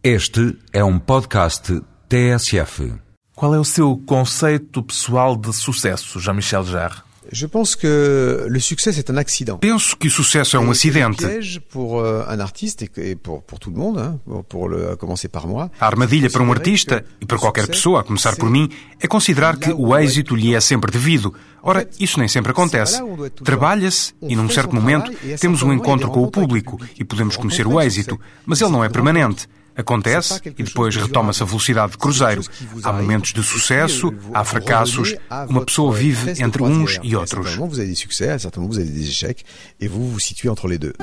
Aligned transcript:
Este 0.00 0.56
é 0.72 0.84
um 0.84 0.96
podcast 0.96 1.82
TSF. 2.08 2.94
Qual 3.34 3.52
é 3.52 3.58
o 3.58 3.64
seu 3.64 3.96
conceito 4.06 4.80
pessoal 4.80 5.36
de 5.36 5.52
sucesso, 5.52 6.20
Jean-Michel 6.20 6.62
Jarre? 6.62 7.02
Je 7.32 7.46
pense 7.46 7.76
que 7.76 8.46
le 8.48 8.60
succès 8.60 8.92
c'est 8.92 9.10
un 9.10 9.18
accident. 9.18 9.58
Penso 9.58 9.96
que 9.96 10.06
o 10.06 10.10
sucesso 10.10 10.56
é 10.56 10.60
um 10.60 10.70
acidente. 10.70 11.24
A 15.80 15.86
armadilha 15.86 16.30
para 16.30 16.42
um 16.44 16.52
artista, 16.52 17.04
e 17.20 17.26
para 17.26 17.38
qualquer 17.38 17.66
pessoa, 17.66 18.00
a 18.00 18.04
começar 18.04 18.36
por 18.36 18.48
mim, 18.48 18.70
é 19.00 19.08
considerar 19.08 19.56
que 19.56 19.72
o 19.72 19.96
êxito 19.96 20.36
lhe 20.36 20.54
é 20.54 20.60
sempre 20.60 20.92
devido. 20.92 21.34
Ora, 21.60 21.86
isso 21.98 22.20
nem 22.20 22.28
sempre 22.28 22.52
acontece. 22.52 23.02
Trabalha-se 23.42 24.14
e, 24.22 24.36
num 24.36 24.48
certo 24.48 24.74
momento, 24.74 25.12
temos 25.40 25.60
um 25.62 25.72
encontro 25.72 26.08
com 26.08 26.22
o 26.22 26.30
público 26.30 26.80
e 26.96 27.04
podemos 27.04 27.36
conhecer 27.36 27.66
o 27.66 27.80
êxito, 27.80 28.18
mas 28.46 28.60
ele 28.62 28.70
não 28.70 28.84
é 28.84 28.88
permanente. 28.88 29.48
Acontece 29.78 30.40
e 30.44 30.62
depois 30.64 30.96
retoma-se 30.96 31.40
a 31.40 31.46
velocidade 31.46 31.92
de 31.92 31.98
cruzeiro. 31.98 32.42
Há 32.82 32.92
momentos 32.92 33.32
de 33.32 33.44
sucesso, 33.44 34.12
há 34.34 34.44
fracassos. 34.44 35.14
Uma 35.48 35.64
pessoa 35.64 35.92
vive 35.92 36.42
entre 36.42 36.64
uns 36.64 36.98
e 37.04 37.14
outros. 37.14 37.30
certains 37.30 37.56
moments, 37.56 37.68
vous 37.68 37.78
avez 37.78 37.88
des 37.88 37.94
succès, 37.94 38.36
moments, 38.56 38.68
vous 38.68 38.78
avez 38.78 38.90
des 38.90 39.08
échecs, 39.08 39.44
et 39.80 39.86
vous 39.86 40.10
vous 40.10 40.18
situez 40.18 40.48
entre 40.48 40.66
les 40.66 40.78
deux. 40.78 40.94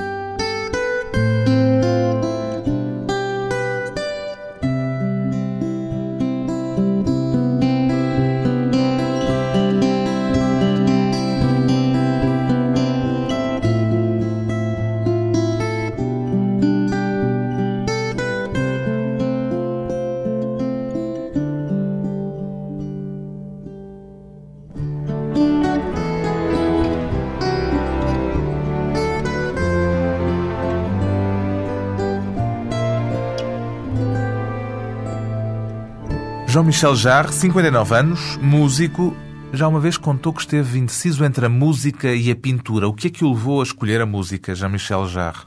Jean-Michel 36.56 36.96
Jarre, 36.96 37.34
59 37.34 37.94
anos, 37.94 38.40
músico, 38.42 39.14
já 39.52 39.68
uma 39.68 39.78
vez 39.78 39.98
contou 39.98 40.32
que 40.32 40.40
esteve 40.40 40.80
indeciso 40.80 41.26
entre 41.26 41.46
a 41.46 41.50
música 41.50 42.16
e 42.16 42.32
a 42.32 42.36
pintura. 42.36 42.88
O 42.88 42.94
que 42.94 43.08
é 43.08 43.10
que 43.10 43.26
o 43.26 43.34
levou 43.34 43.60
a 43.60 43.64
escolher 43.66 44.00
a 44.00 44.06
música, 44.06 44.56
Jean-Michel 44.56 45.06
Jarre? 45.06 45.44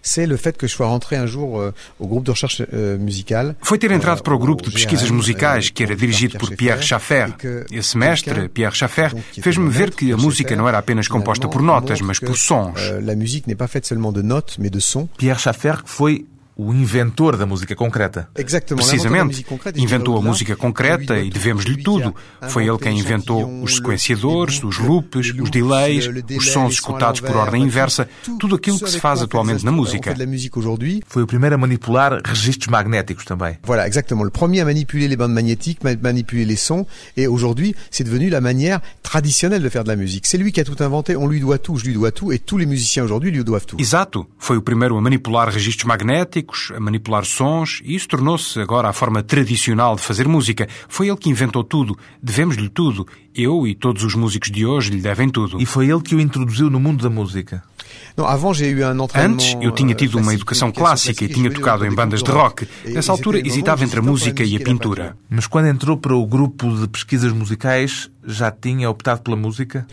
C'est 0.00 0.26
le 0.26 0.36
fait 0.36 0.56
que 0.56 0.68
je 0.68 0.72
sois 0.72 0.86
rentré 0.86 1.16
un 1.16 1.26
jour 1.26 1.58
euh, 1.58 1.74
au 1.98 2.06
groupe 2.06 2.22
de 2.22 2.30
recherche 2.30 2.62
euh, 2.72 2.96
musicale. 2.96 3.56
Foi 3.62 3.78
ter 3.78 3.90
entrado 3.90 4.22
para 4.22 4.32
o 4.32 4.38
grupo 4.38 4.62
de 4.62 4.70
pesquisas 4.70 5.10
musicais, 5.10 5.66
euh, 5.66 5.72
que 5.74 5.82
era 5.82 5.96
dirigido 5.96 6.38
por 6.38 6.54
Pierre 6.54 6.82
Schaffer. 6.82 7.34
Esse 7.72 7.98
mestre, 7.98 8.48
Pierre 8.48 8.76
Schaffer, 8.76 9.12
fez-me 9.42 9.68
ver 9.68 9.90
que 9.90 10.12
a 10.12 10.16
música 10.16 10.54
não 10.54 10.68
era 10.68 10.78
apenas 10.78 11.08
composta 11.08 11.48
por 11.48 11.62
notas, 11.62 12.00
mas 12.00 12.20
por 12.20 12.36
sons. 12.36 12.74
euh, 12.76 13.00
la 13.00 13.16
musique 13.16 13.48
n'est 13.48 13.58
pas 13.58 13.66
faite 13.66 13.86
seulement 13.88 14.12
de 14.12 14.22
notes, 14.22 14.56
mais 14.60 14.70
de 14.70 14.78
sons. 14.78 15.08
Pierre 15.18 15.40
Schaffer, 15.40 15.82
que 15.82 15.90
foi 15.90 16.26
o 16.56 16.72
inventor 16.72 17.36
da 17.36 17.46
música 17.46 17.74
concreta. 17.74 18.28
Precisamente, 18.34 19.44
inventou 19.76 20.14
a 20.14 20.16
au-delà, 20.16 20.30
música 20.30 20.52
on 20.54 20.56
concreta 20.56 21.18
e 21.18 21.30
devemos-lhe 21.30 21.80
a 21.80 21.82
tudo. 21.84 22.14
Foi 22.48 22.66
ele 22.68 22.78
quem 22.78 22.94
os 22.94 23.00
inventou 23.00 23.62
os 23.62 23.76
sequenciadores, 23.76 24.62
os 24.62 24.78
loops, 24.78 25.32
os 25.40 25.50
delays, 25.50 26.08
os 26.36 26.50
sons 26.50 26.74
escutados 26.74 27.20
por 27.20 27.36
ordem 27.36 27.62
inversa, 27.62 28.08
tudo 28.38 28.54
aquilo 28.56 28.78
que 28.78 28.86
se 28.86 28.96
avec 28.96 29.00
faz 29.00 29.22
atualmente 29.22 29.64
na 29.64 29.72
música. 29.72 30.14
Foi 31.06 31.22
o 31.22 31.26
primeiro 31.26 31.54
a 31.54 31.58
manipular 31.58 32.20
registros 32.24 32.68
magnéticos 32.68 33.24
também. 33.24 33.58
Voilà, 33.64 33.86
exactement. 33.86 34.24
Le 34.24 34.30
premier 34.30 34.60
à 34.60 34.64
manipuler 34.64 35.08
les 35.08 35.16
bandes 35.16 35.32
magnétiques, 35.32 35.82
ma- 35.82 35.96
manipuler 35.96 36.44
les 36.44 36.56
sons, 36.56 36.86
et 37.16 37.26
aujourd'hui, 37.26 37.74
c'est 37.90 38.04
devenu 38.04 38.28
la 38.30 38.40
manière 38.40 38.80
traditionnelle 39.02 39.62
de 39.62 39.68
faire 39.68 39.84
de 39.84 39.88
la 39.88 39.96
musique. 39.96 40.26
C'est 40.26 40.38
lui 40.38 40.52
qui 40.52 40.60
a 40.60 40.64
tout 40.64 40.76
inventé, 40.80 41.16
on 41.16 41.26
lui 41.26 41.40
doit 41.40 41.58
tout, 41.58 41.76
je 41.78 41.84
lui 41.84 41.94
dois 41.94 42.10
tout, 42.12 42.32
et 42.32 42.38
tous 42.38 42.58
les 42.58 42.66
musiciens 42.66 43.04
aujourd'hui 43.04 43.30
lui 43.30 43.42
doivent 43.44 43.66
tout. 43.66 43.76
Exato. 43.78 44.26
Foi 44.38 44.56
o 44.56 44.62
primeiro 44.62 44.96
a 44.96 45.00
manipular 45.00 45.52
registros 45.52 45.86
magnéticos, 45.86 46.43
a 46.74 46.80
manipular 46.80 47.24
sons, 47.24 47.80
e 47.84 47.94
isso 47.94 48.08
tornou-se 48.08 48.58
agora 48.60 48.88
a 48.88 48.92
forma 48.92 49.22
tradicional 49.22 49.96
de 49.96 50.02
fazer 50.02 50.28
música. 50.28 50.68
Foi 50.88 51.08
ele 51.08 51.16
que 51.16 51.30
inventou 51.30 51.64
tudo. 51.64 51.96
Devemos-lhe 52.22 52.68
tudo. 52.68 53.06
Eu 53.34 53.66
e 53.66 53.74
todos 53.74 54.04
os 54.04 54.14
músicos 54.14 54.50
de 54.50 54.64
hoje 54.64 54.90
lhe 54.90 55.00
devem 55.00 55.28
tudo. 55.28 55.60
E 55.60 55.66
foi 55.66 55.90
ele 55.90 56.00
que 56.00 56.14
o 56.14 56.20
introduziu 56.20 56.70
no 56.70 56.78
mundo 56.78 57.02
da 57.02 57.10
música. 57.10 57.62
Antes, 59.14 59.56
eu 59.60 59.72
tinha 59.72 59.92
euh, 59.92 59.96
tido 59.96 60.18
uma 60.18 60.32
educação 60.32 60.70
clássica 60.70 61.24
e 61.24 61.28
tinha 61.28 61.50
tocado 61.50 61.84
em 61.84 61.92
bandas 61.92 62.22
de 62.22 62.30
rock. 62.30 62.68
Nessa 62.84 63.10
altura, 63.10 63.44
hesitava 63.44 63.82
entre 63.84 63.98
a 63.98 64.02
música 64.02 64.44
e 64.44 64.56
a 64.56 64.60
pintura. 64.60 65.16
Mas 65.28 65.46
quando 65.46 65.66
entrou 65.66 65.96
para 65.96 66.14
o 66.14 66.24
grupo 66.26 66.70
de 66.76 66.86
pesquisas 66.86 67.32
musicais, 67.32 68.08
já 68.26 68.50
tinha 68.50 68.88
optado 68.88 69.22
pela 69.22 69.36
música? 69.36 69.86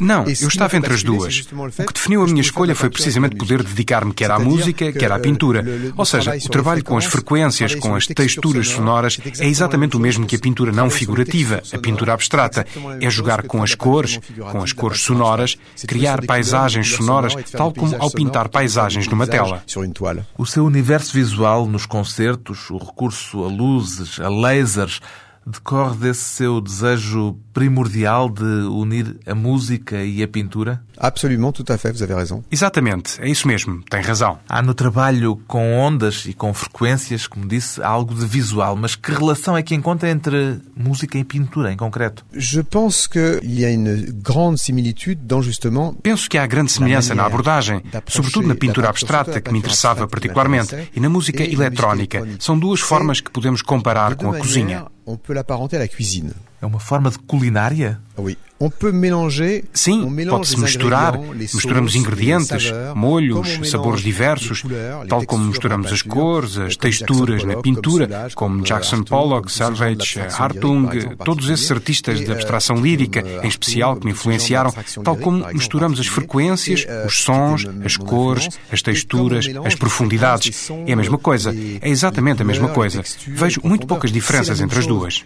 Não, 0.00 0.24
eu 0.24 0.48
estava 0.48 0.76
entre 0.76 0.92
as 0.92 1.02
duas. 1.02 1.40
O 1.40 1.86
que 1.86 1.94
definiu 1.94 2.22
a 2.22 2.26
minha 2.26 2.40
escolha 2.40 2.74
foi 2.74 2.90
precisamente 2.90 3.36
poder 3.36 3.62
dedicar-me 3.62 4.12
quer 4.12 4.30
à 4.30 4.38
música, 4.38 4.92
que, 4.92 4.98
quer 4.98 5.12
à 5.12 5.16
euh, 5.16 5.20
pintura. 5.20 5.64
Ou 5.96 6.04
seja, 6.04 6.34
o 6.36 6.48
trabalho 6.48 6.84
com 6.84 6.96
as 6.96 7.04
frequências, 7.04 7.74
com 7.74 7.94
as 7.94 8.06
texturas 8.06 8.68
sonoras, 8.68 9.18
é 9.38 9.46
exatamente 9.46 9.96
o 9.96 10.00
mesmo 10.00 10.26
que 10.26 10.36
a 10.36 10.38
pintura 10.38 10.72
não 10.72 10.90
figurativa, 10.90 11.62
a 11.72 11.78
pintura 11.78 12.12
abstrata. 12.12 12.66
É 13.00 13.10
jogar 13.10 13.42
com 13.42 13.62
as 13.62 13.74
cores, 13.74 14.18
com 14.50 14.62
as 14.62 14.72
cores 14.72 15.00
sonoras, 15.00 15.56
criar 15.86 16.24
paisagens 16.24 16.88
sonoras, 16.88 17.34
tal 17.50 17.72
como 17.72 17.94
ao 17.98 18.10
pintar 18.10 18.48
paisagens 18.48 19.06
numa 19.08 19.26
tela. 19.26 19.62
O 20.36 20.46
seu 20.46 20.64
universo 20.64 21.12
visual 21.12 21.66
nos 21.66 21.86
concertos, 21.86 22.70
o 22.70 22.78
recurso 22.78 23.44
a 23.44 23.48
luzes, 23.48 24.20
a 24.20 24.28
lasers, 24.28 25.00
decorre 25.46 25.96
desse 25.96 26.24
seu 26.24 26.60
desejo 26.60 27.38
primordial 27.52 28.28
de 28.28 28.42
unir 28.42 29.16
a 29.24 29.34
música 29.34 30.02
e 30.02 30.22
a 30.22 30.28
pintura? 30.28 30.82
Absolument, 30.98 31.52
tout 31.52 31.64
à 31.68 31.78
fait, 31.78 31.92
vous 31.92 32.02
avez 32.02 32.14
raison. 32.14 32.42
Exatamente, 32.50 33.20
é 33.20 33.28
isso 33.28 33.46
mesmo, 33.46 33.82
tem 33.88 34.00
razão. 34.00 34.38
Há 34.48 34.60
no 34.62 34.74
trabalho 34.74 35.40
com 35.46 35.78
ondas 35.78 36.24
e 36.26 36.34
com 36.34 36.52
frequências, 36.52 37.26
como 37.26 37.46
disse, 37.46 37.82
algo 37.82 38.14
de 38.14 38.26
visual, 38.26 38.76
mas 38.76 38.94
que 38.94 39.12
relação 39.12 39.56
é 39.56 39.62
que 39.62 39.74
encontra 39.74 40.10
entre 40.10 40.58
música 40.76 41.16
e 41.16 41.24
pintura, 41.24 41.72
em 41.72 41.76
concreto? 41.76 42.24
Je 42.32 42.62
pense 42.62 43.08
qu'il 43.08 43.40
y 43.42 43.64
a 43.64 43.70
une 43.70 44.12
grande 44.12 44.58
similitude 44.58 45.20
dans 45.22 45.42
justement 45.42 45.94
Penso 46.02 46.28
que 46.28 46.38
há 46.38 46.46
grande 46.46 46.72
semelhança 46.72 47.14
na 47.14 47.24
abordagem, 47.24 47.82
sobretudo 48.06 48.48
na 48.48 48.54
pintura 48.54 48.88
abstrata, 48.88 49.40
que 49.40 49.52
me 49.52 49.58
interessava 49.58 50.06
particularmente, 50.08 50.90
e 50.94 51.00
na 51.00 51.08
música 51.08 51.42
eletrónica. 51.42 52.26
São 52.38 52.58
duas 52.58 52.80
formas 52.80 53.20
que 53.20 53.30
podemos 53.30 53.62
comparar 53.62 54.14
com 54.16 54.32
a 54.32 54.38
cozinha. 54.38 54.86
On 55.06 55.16
peut 55.16 55.32
l'apparenter 55.32 55.76
à 55.76 55.78
la 55.78 55.88
cuisine. 55.88 56.32
É 56.60 56.66
uma 56.66 56.80
forma 56.80 57.10
de 57.10 57.18
culinária? 57.18 58.00
Oui. 58.16 58.36
On 58.58 58.70
peut 58.70 58.90
mélanger, 58.90 59.64
Sim, 59.74 60.10
pode-se 60.30 60.58
misturar, 60.58 61.18
misturamos 61.18 61.94
ingredientes, 61.94 62.72
molhos, 62.94 63.68
sabores 63.70 64.00
diversos, 64.00 64.62
tal 65.06 65.26
como 65.26 65.44
misturamos 65.44 65.92
as 65.92 66.00
cores, 66.00 66.56
as 66.56 66.74
texturas 66.74 67.44
na 67.44 67.60
pintura, 67.60 68.30
como 68.34 68.62
Jackson 68.62 69.02
Pollock, 69.02 69.52
l'abstraction 69.60 70.22
Hartung, 70.38 70.88
exemple, 70.88 71.16
todos 71.22 71.50
esses 71.50 71.70
artistas 71.70 72.20
de 72.20 72.30
euh, 72.30 72.32
abstração 72.32 72.76
lírica, 72.76 73.22
em 73.42 73.46
especial, 73.46 73.96
que 73.96 74.06
me 74.06 74.12
influenciaram, 74.12 74.72
tal 75.04 75.16
como 75.18 75.46
misturamos 75.52 76.00
as 76.00 76.06
frequências, 76.06 76.86
euh, 76.88 77.06
os 77.06 77.18
sons, 77.18 77.66
as 77.84 77.98
cores, 77.98 78.48
as 78.72 78.80
texturas, 78.80 79.46
as 79.66 79.74
profundidades. 79.74 80.70
É 80.86 80.94
a 80.94 80.96
mesma 80.96 81.18
coisa, 81.18 81.54
é 81.82 81.90
exatamente 81.90 82.40
a 82.40 82.44
mesma 82.44 82.70
coisa. 82.70 83.02
Vejo 83.26 83.60
muito 83.62 83.86
poucas 83.86 84.10
diferenças 84.10 84.62
entre 84.62 84.78
as 84.78 84.86
duas. 84.86 85.24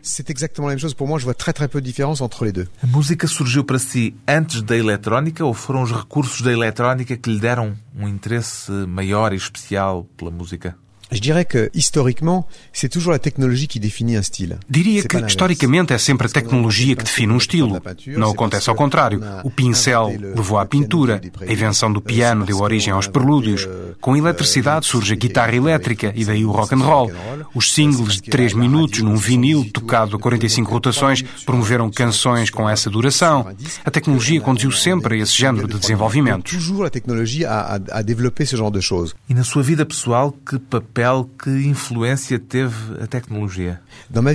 Vois 1.31 1.35
très 1.37 1.53
très 1.53 1.69
peu 1.69 1.81
de 1.81 1.87
différence 1.87 2.21
entre 2.21 2.45
les 2.45 2.51
deux. 2.51 2.67
A 2.83 2.89
música 2.89 3.29
surgiu 3.29 3.63
para 3.63 3.79
si 3.79 4.17
antes 4.27 4.63
da 4.63 4.77
eletrónica 4.77 5.45
ou 5.45 5.55
foram 5.55 5.83
os 5.83 5.93
recursos 5.93 6.41
da 6.41 6.53
eletrónica 6.53 7.17
que 7.17 7.31
lhe 7.31 7.39
deram 7.39 7.77
um 7.97 8.09
interesse 8.09 8.73
maior 8.89 9.33
e 9.33 9.37
especial 9.37 10.09
pela 10.17 10.33
música? 10.33 10.77
Je 11.13 11.21
dirais 11.21 11.45
que 11.45 11.71
historiquement, 11.75 12.47
c'est 12.73 12.89
toujours 12.89 13.13
la 13.13 13.19
technologie 13.19 13.67
qui 13.67 13.81
définit 13.81 14.17
un 14.17 14.23
style. 14.23 14.59
Diria 14.69 15.03
que, 15.03 15.19
historicamente, 15.27 15.93
é 15.93 15.99
sempre 15.99 16.27
a 16.27 16.31
tecnologia 16.31 16.95
que 16.95 17.05
define 17.05 17.33
um 17.33 17.37
estilo. 17.37 17.81
Não 18.07 18.31
acontece 18.31 18.71
ao 18.71 18.77
contrário. 18.77 19.21
O 19.45 19.51
pincel 19.51 20.13
levou 20.19 20.59
à 20.59 20.67
pintura, 20.67 21.21
a 21.41 21.53
invenção 21.53 21.93
do 21.93 22.01
piano 22.01 22.45
deu 22.45 22.61
origem 22.61 22.93
aos 22.93 23.09
prelúdios. 23.09 23.69
Com 24.01 24.15
a 24.15 24.19
eletricidade 24.19 24.87
surge 24.87 25.13
a 25.13 25.17
guitarra 25.17 25.55
elétrica 25.55 26.13
e 26.15 26.25
daí 26.25 26.45
o 26.45 26.51
rock 26.51 26.75
and 26.75 26.85
roll. 26.85 27.11
Os 27.55 27.73
singles 27.73 28.21
de 28.21 28.31
3 28.31 28.55
minutos 28.55 29.01
num 29.01 29.17
vinil 29.17 29.69
tocado 29.73 30.17
a 30.17 30.19
45 30.19 30.71
rotações 30.71 31.23
promoveram 31.45 31.91
canções 31.91 32.51
com 32.51 32.69
essa 32.69 32.89
duração. 32.89 33.53
A 33.85 33.91
tecnologia 33.91 34.41
conduziu 34.41 34.71
sempre 34.71 35.17
a 35.17 35.23
esse 35.23 35.37
género 35.37 35.67
de 35.67 35.79
desenvolvimentos. 35.79 36.53
Toujours 36.53 36.83
la 36.83 36.91
technologie 36.91 37.45
a, 37.45 37.61
a, 37.61 37.99
a 37.99 38.03
développé 38.03 38.45
ce 38.45 38.57
genre 38.57 38.71
de 38.71 38.81
choses. 38.81 39.15
E 39.29 39.35
na 39.35 39.45
sua 39.45 39.63
vida 39.63 39.85
pessoal, 39.85 40.33
que 40.33 40.59
papel 40.59 41.00
papel, 41.01 41.31
que 41.43 41.51
influência 41.67 42.39
teve 42.39 42.77
a 43.03 43.07
tecnologia? 43.07 43.81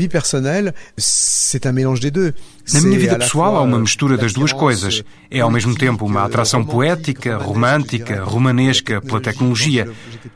Personnelle, 0.10 0.74
c'est 0.98 1.66
un 1.66 1.72
mélange 1.72 2.00
des 2.00 2.12
deux. 2.12 2.34
Na 2.74 2.82
minha 2.82 2.98
vida 2.98 3.18
pessoal 3.20 3.56
há 3.58 3.62
uma 3.62 3.78
mistura 3.78 4.18
das 4.18 4.34
duas 4.34 4.52
coisas. 4.52 5.04
É 5.30 5.42
ao 5.42 5.52
mesmo 5.52 5.76
tempo 5.76 6.06
uma 6.06 6.24
atração 6.24 6.66
poética, 6.66 7.38
romântica, 7.38 8.24
romanesca 8.24 9.02
pela 9.02 9.22
tecnologia. 9.22 9.92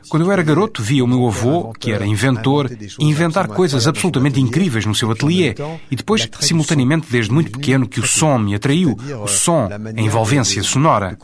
Quando 0.08 0.26
eu 0.26 0.32
era 0.32 0.42
garoto, 0.42 0.82
via 0.82 1.04
o 1.04 1.08
meu 1.08 1.26
avô, 1.26 1.72
que 1.72 1.90
era 1.90 2.06
inventor, 2.06 2.70
inventar 2.98 3.48
coisas 3.48 3.88
absolutamente 3.88 4.40
incríveis 4.40 4.86
no 4.86 4.94
seu 4.94 5.10
ateliê. 5.10 5.54
E 5.90 5.96
depois, 5.96 6.28
simultaneamente, 6.40 7.08
desde 7.10 7.32
muito 7.32 7.50
pequeno, 7.50 7.88
que 7.88 8.00
o 8.00 8.06
som 8.06 8.38
me 8.38 8.54
atraiu. 8.54 8.96
O 9.22 9.26
som, 9.26 9.68
a 9.96 10.00
envolvência 10.00 10.62
sonora. 10.62 11.18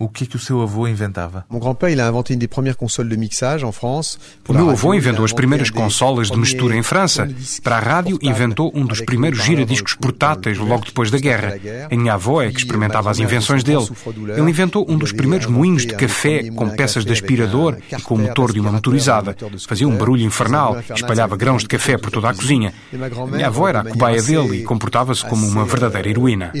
O 0.00 0.08
que 0.08 0.22
é 0.22 0.26
que 0.28 0.36
o 0.36 0.38
seu 0.38 0.62
avô 0.62 0.86
inventava? 0.86 1.44
Mon 1.50 1.58
grand-père, 1.58 1.90
il 1.90 2.00
a 2.00 2.06
inventé 2.06 2.32
une 2.32 2.38
des 2.38 2.46
premières 2.46 2.76
consoles 2.76 3.10
de 3.10 3.16
mixage 3.16 3.64
en 3.64 3.72
France. 3.72 4.16
O 4.48 4.52
meu 4.52 4.70
avô 4.70 4.94
inventou 4.94 5.24
as 5.24 5.32
primeiras 5.32 5.70
consolas 5.70 6.30
de 6.30 6.38
mistura 6.38 6.76
em 6.76 6.84
França. 6.84 7.28
Para 7.64 7.78
a 7.78 7.80
rádio, 7.80 8.16
inventou 8.22 8.70
um 8.76 8.86
dos 8.86 9.00
primeiros 9.00 9.42
giradiscos 9.42 9.96
portáteis 9.96 10.56
logo 10.56 10.84
depois 10.84 11.10
da 11.10 11.18
guerra. 11.18 11.56
A 11.90 11.96
minha 11.96 12.14
avó 12.14 12.40
é 12.40 12.52
que 12.52 12.58
experimentava 12.58 13.10
as 13.10 13.18
invenções 13.18 13.64
dele. 13.64 13.88
Ele 14.36 14.48
inventou 14.48 14.86
um 14.88 14.96
dos 14.96 15.10
primeiros 15.10 15.48
moinhos 15.48 15.84
de 15.84 15.94
café 15.94 16.48
com 16.48 16.70
peças 16.70 17.04
de 17.04 17.12
aspirador 17.12 17.76
e 17.90 18.00
com 18.00 18.14
o 18.14 18.18
motor 18.18 18.52
de 18.52 18.60
uma 18.60 18.70
motorizada. 18.70 19.36
Fazia 19.66 19.88
um 19.88 19.96
barulho 19.96 20.22
infernal, 20.22 20.76
espalhava 20.94 21.36
grãos 21.36 21.62
de 21.62 21.68
café 21.68 21.98
por 21.98 22.12
toda 22.12 22.30
a 22.30 22.34
cozinha. 22.34 22.72
A 22.92 23.26
minha 23.26 23.48
avó 23.48 23.66
era 23.66 23.80
a 23.80 23.84
cobaia 23.84 24.22
dele 24.22 24.58
e 24.58 24.62
comportava-se 24.62 25.26
como 25.26 25.44
uma 25.44 25.64
verdadeira 25.64 26.08
heroína 26.08 26.52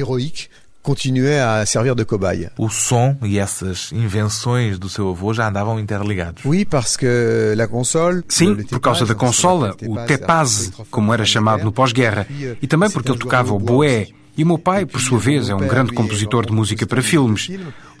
continuait 0.82 1.40
a 1.40 1.66
servir 1.66 1.94
de 1.94 2.04
cobaye. 2.04 2.50
O 2.56 2.68
som 2.68 3.16
e 3.22 3.38
essas 3.38 3.92
invenções 3.92 4.78
do 4.78 4.88
seu 4.88 5.10
avô 5.10 5.34
já 5.34 5.48
andavam 5.48 5.78
interligados. 5.78 6.44
Oui, 6.44 6.64
parce 6.64 6.96
que 6.96 7.54
la 7.56 7.68
console. 7.68 8.22
Sim, 8.28 8.56
por 8.64 8.80
causa 8.80 9.04
da 9.04 9.14
consola, 9.14 9.76
o 9.86 9.96
tepaz, 10.06 10.70
como 10.90 11.12
era 11.12 11.24
chamado 11.24 11.64
no 11.64 11.72
pós-guerra, 11.72 12.26
e 12.60 12.66
também 12.66 12.90
porque 12.90 13.10
ele 13.10 13.18
tocava 13.18 13.52
o 13.52 13.58
boé. 13.58 14.08
E 14.36 14.44
o 14.44 14.46
meu 14.46 14.58
pai, 14.58 14.86
por 14.86 15.00
sua 15.00 15.18
vez, 15.18 15.48
é 15.48 15.54
um 15.54 15.66
grande 15.66 15.92
compositor 15.92 16.46
de 16.46 16.52
música 16.52 16.86
para 16.86 17.02
filmes. 17.02 17.50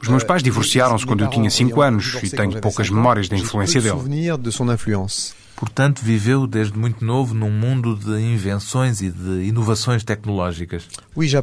Os 0.00 0.06
meus 0.06 0.22
pais 0.22 0.40
divorciaram-se 0.40 1.04
quando 1.04 1.24
eu 1.24 1.30
tinha 1.30 1.50
5 1.50 1.80
anos 1.80 2.14
e 2.22 2.30
tenho 2.30 2.60
poucas 2.60 2.88
memórias 2.88 3.28
da 3.28 3.36
influência 3.36 3.80
dele. 3.80 3.98
Portanto, 5.58 6.02
viveu 6.04 6.46
desde 6.46 6.78
muito 6.78 7.04
novo 7.04 7.34
num 7.34 7.50
mundo 7.50 7.96
de 7.96 8.20
invenções 8.20 9.00
e 9.00 9.10
de 9.10 9.44
inovações 9.44 10.04
tecnológicas. 10.04 10.86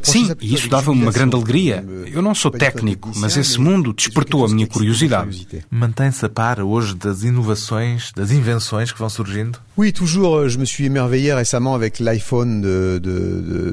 Sim, 0.04 0.32
e 0.42 0.54
isso 0.54 0.70
dava-me 0.70 1.02
uma 1.02 1.12
grande 1.12 1.36
alegria. 1.36 1.86
Eu 2.12 2.22
não 2.22 2.34
sou 2.34 2.50
técnico, 2.50 3.12
mas 3.18 3.36
esse 3.36 3.60
mundo 3.60 3.94
despertou 3.94 4.46
a 4.46 4.48
minha 4.48 4.68
curiosidade. 4.68 5.48
Mantém-se 5.70 6.26
a 6.26 6.30
par 6.30 6.62
hoje 6.62 6.96
das 6.96 7.24
inovações, 7.24 8.12
das 8.16 8.32
invenções 8.32 8.92
que 8.92 9.00
vão 9.00 9.10
surgindo? 9.10 9.60
Oui, 9.78 9.92
toujours. 9.92 10.54
Je 10.54 10.58
me 10.58 10.66
suis 10.66 10.86
émerveillé 10.86 11.34
récemment 11.34 11.76
avec 11.76 12.02
l'iPhone 12.02 12.62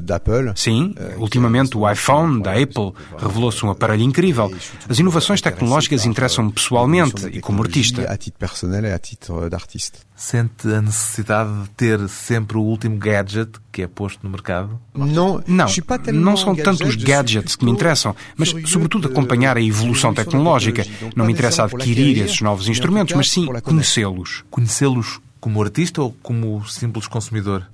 d'Apple. 0.02 0.52
Sim, 0.56 0.94
ultimamente 1.18 1.76
o 1.76 1.88
iPhone 1.88 2.42
da 2.42 2.52
Apple 2.52 2.92
revelou-se 3.16 3.64
um 3.64 3.70
aparelho 3.70 4.02
incrível. 4.02 4.52
As 4.88 4.98
inovações 4.98 5.40
tecnológicas 5.40 6.04
interessam-me 6.04 6.52
pessoalmente 6.52 7.26
e 7.28 7.40
como 7.40 7.62
artista. 7.62 8.02
A 8.10 8.16
título 8.16 8.50
pessoal 8.50 8.84
e 8.84 8.92
a 8.92 8.98
título 8.98 9.48
d'artiste. 9.48 9.98
Sente 10.24 10.72
a 10.72 10.80
necessidade 10.80 11.50
de 11.62 11.70
ter 11.70 12.08
sempre 12.08 12.56
o 12.56 12.60
último 12.60 12.96
gadget 12.96 13.58
que 13.72 13.82
é 13.82 13.88
posto 13.88 14.20
no 14.22 14.30
mercado? 14.30 14.80
Não, 14.94 15.42
não, 15.48 15.66
não 16.12 16.36
são 16.36 16.54
tanto 16.54 16.86
os 16.86 16.94
gadgets 16.94 17.56
que 17.56 17.64
me 17.64 17.72
interessam, 17.72 18.14
mas 18.36 18.54
sobretudo 18.66 19.08
acompanhar 19.08 19.56
a 19.56 19.60
evolução 19.60 20.14
tecnológica. 20.14 20.86
Não 21.16 21.26
me 21.26 21.32
interessa 21.32 21.64
adquirir 21.64 22.18
esses 22.18 22.40
novos 22.40 22.68
instrumentos, 22.68 23.16
mas 23.16 23.30
sim 23.30 23.48
conhecê-los. 23.64 24.44
Conhecê-los 24.48 25.20
como 25.42 25.60
artista 25.60 26.00
ou 26.00 26.16
como 26.22 26.64
simples 26.68 27.08
consumidor? 27.08 27.66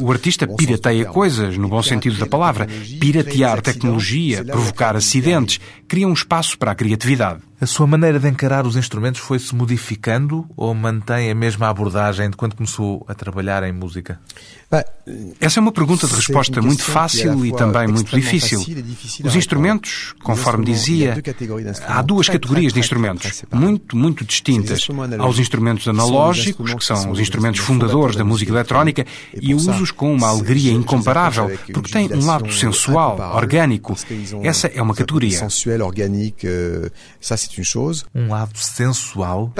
O 0.00 0.12
artista 0.12 0.46
pirateia 0.46 1.06
coisas, 1.06 1.58
no 1.58 1.66
bom 1.66 1.82
sentido 1.82 2.16
da 2.18 2.26
palavra. 2.26 2.68
Piratear 3.00 3.60
tecnologia, 3.60 4.44
provocar 4.44 4.94
acidentes, 4.94 5.58
cria 5.88 6.06
um 6.06 6.12
espaço 6.12 6.56
para 6.56 6.70
a 6.70 6.74
criatividade. 6.74 7.42
A 7.60 7.66
sua 7.66 7.84
maneira 7.84 8.20
de 8.20 8.28
encarar 8.28 8.64
os 8.64 8.76
instrumentos 8.76 9.20
foi-se 9.20 9.52
modificando 9.56 10.46
ou 10.56 10.72
mantém 10.72 11.32
a 11.32 11.34
mesma 11.34 11.68
abordagem 11.68 12.30
de 12.30 12.36
quando 12.36 12.54
começou 12.54 13.04
a 13.08 13.14
trabalhar 13.14 13.64
em 13.64 13.72
música? 13.72 14.20
Essa 15.40 15.60
é 15.60 15.62
uma 15.62 15.70
pergunta 15.70 16.06
de 16.06 16.14
resposta 16.14 16.60
muito 16.60 16.82
fácil 16.82 17.46
e 17.46 17.52
também 17.52 17.86
muito 17.86 18.14
difícil. 18.14 18.60
Os 19.24 19.36
instrumentos, 19.36 20.14
conforme 20.22 20.64
dizia, 20.64 21.22
há 21.86 22.02
duas 22.02 22.28
categorias 22.28 22.72
de 22.72 22.80
instrumentos, 22.80 23.44
muito, 23.52 23.96
muito 23.96 24.24
distintas. 24.24 24.88
Há 25.18 25.28
os 25.28 25.38
instrumentos 25.38 25.86
analógicos, 25.86 26.74
que 26.74 26.84
são 26.84 27.10
os 27.10 27.20
instrumentos 27.20 27.60
fundadores 27.60 28.16
da 28.16 28.24
música 28.24 28.50
eletrónica, 28.50 29.06
e 29.40 29.52
eu 29.52 29.56
uso-os 29.56 29.90
com 29.90 30.12
uma 30.12 30.28
alegria 30.28 30.72
incomparável, 30.72 31.56
porque 31.72 31.92
têm 31.92 32.12
um 32.12 32.26
lado 32.26 32.52
sensual, 32.52 33.18
orgânico. 33.34 33.96
Essa 34.42 34.66
é 34.68 34.82
uma 34.82 34.94
categoria 34.94 35.46
chose. 37.66 38.04
Um 38.14 38.28
lado 38.28 38.58
sensual. 38.58 39.52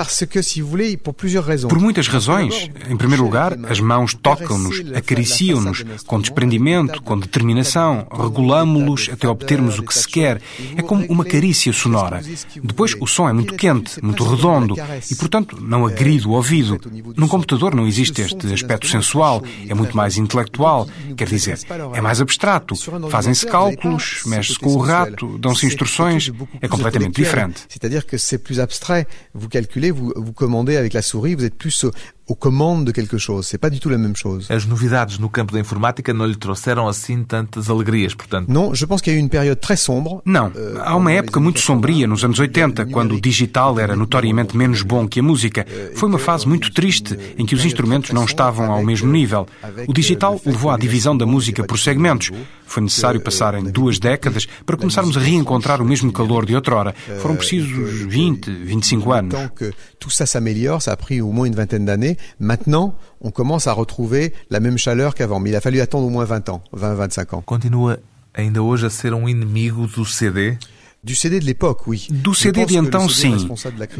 Por 1.68 1.80
muitas 1.80 2.08
razões. 2.08 2.70
Em 2.88 2.96
primeiro 2.96 3.22
lugar, 3.22 3.56
as 3.68 3.80
mãos 3.80 4.14
tocam-nos, 4.14 4.80
acariciam-nos 4.96 5.84
com 6.06 6.20
desprendimento, 6.20 7.02
com 7.02 7.18
determinação, 7.18 8.06
regulamos-los 8.10 9.10
até 9.12 9.28
obtermos 9.28 9.78
o 9.78 9.82
que 9.82 9.94
se 9.94 10.08
quer. 10.08 10.40
É 10.74 10.82
como 10.82 11.04
uma 11.06 11.24
carícia 11.24 11.72
sonora. 11.72 12.22
Depois, 12.62 12.96
o 12.98 13.06
som 13.06 13.28
é 13.28 13.32
muito 13.32 13.54
quente, 13.54 14.02
muito 14.02 14.24
redondo 14.24 14.74
e, 15.10 15.14
portanto, 15.14 15.58
não 15.60 15.86
agride 15.86 16.26
o 16.26 16.30
ouvido. 16.30 16.80
Num 17.16 17.28
computador 17.28 17.74
não 17.74 17.86
existe 17.86 18.22
este 18.22 18.52
aspecto 18.52 18.86
sensual, 18.86 19.42
é 19.68 19.74
muito 19.74 19.96
mais 19.96 20.16
intelectual, 20.16 20.88
quer 21.16 21.28
dizer, 21.28 21.58
é 21.92 22.00
mais 22.00 22.20
abstrato. 22.20 22.74
Fazem-se 23.10 23.46
cálculos, 23.46 24.22
mexe-se 24.26 24.58
com 24.58 24.74
o 24.74 24.78
rato, 24.78 25.38
dão-se 25.38 25.66
instruções, 25.66 26.32
é 26.60 26.68
completamente 26.68 27.16
diferente. 27.16 27.66
C'est-à-dire 27.68 28.06
que 28.06 28.16
c'est 28.18 28.38
plus 28.38 28.58
abstrait. 28.58 29.06
Vous 29.34 29.48
calculez, 29.48 29.90
vous, 29.90 30.12
vous 30.16 30.32
commandez 30.32 30.76
avec 30.76 30.94
la 30.94 31.02
souris, 31.02 31.34
vous 31.34 31.44
êtes 31.44 31.54
plus 31.54 31.86
au 32.28 32.34
comando 32.34 32.84
de 32.84 32.92
quelque 32.92 33.18
chose. 33.18 33.46
C'est 33.46 33.58
pas 33.58 33.70
du 33.70 33.78
tout 33.78 33.88
la 33.88 33.98
même 33.98 34.16
chose. 34.16 34.50
As 34.50 34.66
novidades 34.66 35.18
no 35.18 35.28
campo 35.28 35.52
da 35.52 35.60
informática 35.60 36.12
não 36.12 36.26
lhe 36.26 36.34
trouxeram 36.34 36.88
assim 36.88 37.22
tantas 37.22 37.70
alegrias, 37.70 38.14
portanto? 38.14 38.48
Non, 38.48 38.74
je 38.74 38.84
pense 38.84 39.02
qu'il 39.02 39.12
y 39.12 39.16
a 39.16 39.18
eu 39.18 39.22
une 39.22 39.28
période 39.28 39.60
très 39.60 39.76
sombre. 39.76 40.20
Não, 40.24 40.52
há 40.84 40.96
uma 40.96 41.12
época 41.12 41.38
muito 41.38 41.60
sombria 41.60 42.06
nos 42.06 42.24
anos 42.24 42.38
80, 42.38 42.86
quando 42.86 43.14
o 43.14 43.20
digital 43.20 43.78
era 43.78 43.94
notoriamente 43.94 44.56
menos 44.56 44.82
bom 44.82 45.06
que 45.06 45.20
a 45.20 45.22
música. 45.22 45.64
Foi 45.94 46.08
uma 46.08 46.18
fase 46.18 46.48
muito 46.48 46.72
triste 46.72 47.16
em 47.38 47.46
que 47.46 47.54
os 47.54 47.64
instrumentos 47.64 48.10
não 48.10 48.24
estavam 48.24 48.72
ao 48.72 48.82
mesmo 48.82 49.10
nível. 49.10 49.46
O 49.86 49.92
digital 49.92 50.40
levou 50.44 50.70
à 50.70 50.76
divisão 50.76 51.16
da 51.16 51.26
música 51.26 51.64
por 51.64 51.78
segmentos. 51.78 52.32
Foi 52.66 52.82
necessário 52.82 53.20
passarem 53.20 53.64
duas 53.64 53.98
décadas 53.98 54.46
para 54.66 54.76
começarmos 54.76 55.16
a 55.16 55.20
reencontrar 55.20 55.80
o 55.80 55.84
mesmo 55.84 56.12
calor 56.12 56.44
de 56.44 56.54
outrora. 56.54 56.94
Foram 57.20 57.36
precisos 57.36 58.02
20, 58.12 58.50
25 58.50 59.12
anos. 59.12 59.34
Então 59.34 59.48
que 59.48 59.72
tudo 59.98 60.12
ça 60.12 60.26
s'améliore, 60.26 60.82
ça 60.82 60.92
a 60.92 60.96
pris 60.96 61.22
au 61.22 61.32
moins 61.32 61.46
une 61.46 61.54
vingtaine 61.54 61.84
d'années. 61.84 62.18
Maintenant, 62.38 62.94
on 63.20 63.30
commence 63.30 63.66
à 63.66 63.72
retrouver 63.72 64.34
la 64.50 64.60
même 64.60 64.76
chaleur 64.76 65.14
qu'avant. 65.14 65.40
Mais 65.40 65.50
il 65.50 65.56
a 65.56 65.60
fallu 65.60 65.80
attendre 65.80 66.06
au 66.06 66.10
moins 66.10 66.24
20 66.24 66.48
ans, 66.48 66.62
20, 66.72 66.94
25 66.94 67.34
ans. 67.34 67.42
Continua 67.42 67.98
ainda 68.34 68.62
hoje 68.62 68.86
a 68.86 68.90
ser 68.90 69.14
um 69.14 69.28
inimigo 69.28 69.86
do 69.86 70.04
CD? 70.04 70.58
Du 71.06 71.14
CD 71.14 71.38
de 71.38 71.46
l'époque, 71.46 71.82
oui. 71.86 72.02
Do 72.10 72.34
CD 72.34 72.66
de 72.66 72.76
então, 72.76 73.08
sim. 73.08 73.48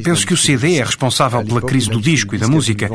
Penso 0.03 0.27
que 0.27 0.35
o 0.35 0.37
CD 0.37 0.79
é 0.79 0.83
responsável 0.83 1.45
pela 1.45 1.63
crise 1.63 1.89
do 1.89 2.01
disco 2.01 2.35
e 2.35 2.39
da 2.39 2.49
música. 2.49 2.91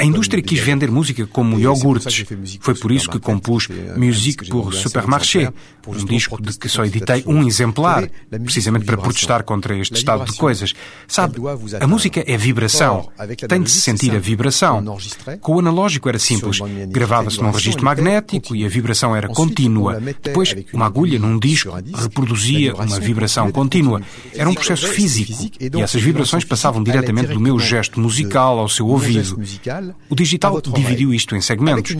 A 0.00 0.04
indústria 0.04 0.42
quis 0.42 0.58
vender 0.58 0.90
música 0.90 1.24
como 1.24 1.56
iogurtes. 1.56 2.24
Foi 2.58 2.74
por 2.74 2.90
isso 2.90 3.08
que 3.08 3.20
compus 3.20 3.68
Musique 3.96 4.48
pour 4.48 4.74
Supermarché, 4.74 5.52
um 5.86 6.04
disco 6.04 6.42
de 6.42 6.58
que 6.58 6.68
só 6.68 6.84
editei 6.84 7.22
um 7.28 7.46
exemplar, 7.46 8.10
precisamente 8.42 8.86
para 8.86 8.96
protestar 8.96 9.44
contra 9.44 9.78
este 9.78 9.98
estado 9.98 10.24
de 10.24 10.36
coisas. 10.36 10.72
Sabe, 11.06 11.36
a 11.80 11.86
música 11.86 12.24
é 12.26 12.36
vibração. 12.36 13.08
Tem 13.48 13.62
de 13.62 13.70
se 13.70 13.80
sentir 13.80 14.16
a 14.16 14.18
vibração. 14.18 14.84
Com 15.40 15.54
o 15.54 15.58
analógico 15.60 16.08
era 16.08 16.18
simples. 16.18 16.58
Gravava-se 16.88 17.40
num 17.40 17.52
registro 17.52 17.84
magnético 17.84 18.56
e 18.56 18.64
a 18.64 18.68
vibração 18.68 19.14
era 19.14 19.28
contínua. 19.28 20.00
Depois, 20.20 20.52
uma 20.72 20.86
agulha 20.86 21.20
num 21.20 21.38
disco 21.38 21.72
reproduzia 21.94 22.74
uma 22.74 22.98
vibração 22.98 23.43
vibração 23.44 23.52
contínua. 23.52 24.02
Era 24.34 24.48
um 24.48 24.54
processo 24.54 24.88
físico 24.88 25.50
e 25.60 25.80
essas 25.80 26.00
vibrações 26.00 26.44
passavam 26.44 26.82
diretamente 26.82 27.32
do 27.32 27.40
meu 27.40 27.58
gesto 27.58 28.00
musical 28.00 28.58
ao 28.58 28.68
seu 28.68 28.86
ouvido. 28.86 29.40
O 30.08 30.14
digital 30.14 30.60
dividiu 30.60 31.12
isto 31.12 31.34
em 31.36 31.40
segmentos. 31.40 31.96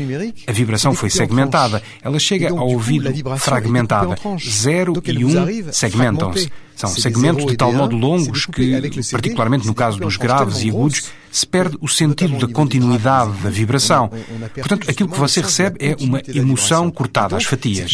A 0.46 0.52
vibração 0.52 0.94
foi 0.94 1.10
segmentada. 1.10 1.82
Ela 2.02 2.18
chega 2.18 2.50
ao 2.50 2.68
ouvido 2.68 3.12
fragmentada. 3.38 4.16
Zero 4.38 4.94
e 5.04 5.24
um 5.24 5.72
segmentam-se. 5.72 6.50
São 6.76 6.90
segmentos 6.90 7.46
de 7.46 7.56
tal 7.56 7.72
modo 7.72 7.96
longos 7.96 8.46
que, 8.46 8.80
particularmente 9.10 9.66
no 9.66 9.74
caso 9.74 9.98
dos 9.98 10.16
graves 10.16 10.62
e 10.62 10.70
agudos, 10.70 11.02
se 11.30 11.46
perde 11.46 11.76
o 11.80 11.88
sentido 11.88 12.38
da 12.46 12.52
continuidade 12.52 13.32
da 13.42 13.50
vibração. 13.50 14.08
Portanto, 14.54 14.88
aquilo 14.88 15.08
que 15.08 15.18
você 15.18 15.40
recebe 15.40 15.76
é 15.80 15.96
uma 16.00 16.20
emoção 16.32 16.90
cortada 16.90 17.36
às 17.36 17.44
fatias. 17.44 17.90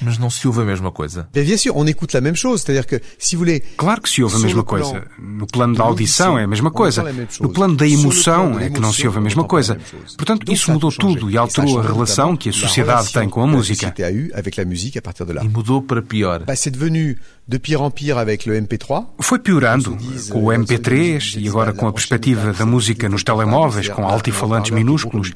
Mas 0.00 0.16
não 0.18 0.30
se 0.30 0.46
ouve 0.46 0.60
a 0.60 0.64
mesma 0.64 0.92
coisa. 0.92 1.28
Claro 3.76 4.00
que 4.00 4.08
se 4.08 4.22
ouve 4.22 4.36
a 4.36 4.38
mesma 4.38 4.62
coisa. 4.62 5.04
No 5.18 5.46
plano 5.46 5.74
da 5.74 5.82
audição 5.84 6.38
é 6.38 6.44
a 6.44 6.46
mesma 6.46 6.70
coisa. 6.70 7.02
No 7.40 7.48
plano 7.48 7.76
da 7.76 7.86
emoção 7.88 8.58
é 8.60 8.70
que 8.70 8.80
não 8.80 8.92
se 8.92 9.06
ouve 9.06 9.18
a 9.18 9.22
mesma 9.22 9.42
coisa. 9.44 9.76
Portanto, 10.16 10.52
isso 10.52 10.70
mudou 10.70 10.92
tudo 10.92 11.30
e 11.30 11.36
alterou 11.36 11.80
a 11.80 11.82
relação 11.82 12.36
que 12.36 12.48
a 12.48 12.52
sociedade 12.52 13.12
tem 13.12 13.28
com 13.28 13.42
a 13.42 13.46
música. 13.46 13.86
E 15.44 15.48
mudou 15.48 15.82
para 15.82 16.00
pior. 16.00 16.44
C'est 16.96 17.02
devenu 17.02 17.16
de 17.48 17.58
pire 17.58 17.80
en 17.80 17.90
pire 17.90 18.18
avec 18.18 18.44
le 18.44 18.60
MP3. 18.60 19.04
Foi 19.20 19.38
piorando 19.38 19.96
com 20.30 20.44
o 20.44 20.48
MP3 20.48 21.38
e 21.38 21.48
agora 21.48 21.72
com 21.72 21.86
a 21.86 21.92
perspectiva 21.92 22.52
da 22.52 22.66
música 22.66 23.08
nos 23.08 23.22
telemóveis 23.22 23.88
com 23.88 24.04
altifalantes 24.04 24.72
minúsculos. 24.72 25.32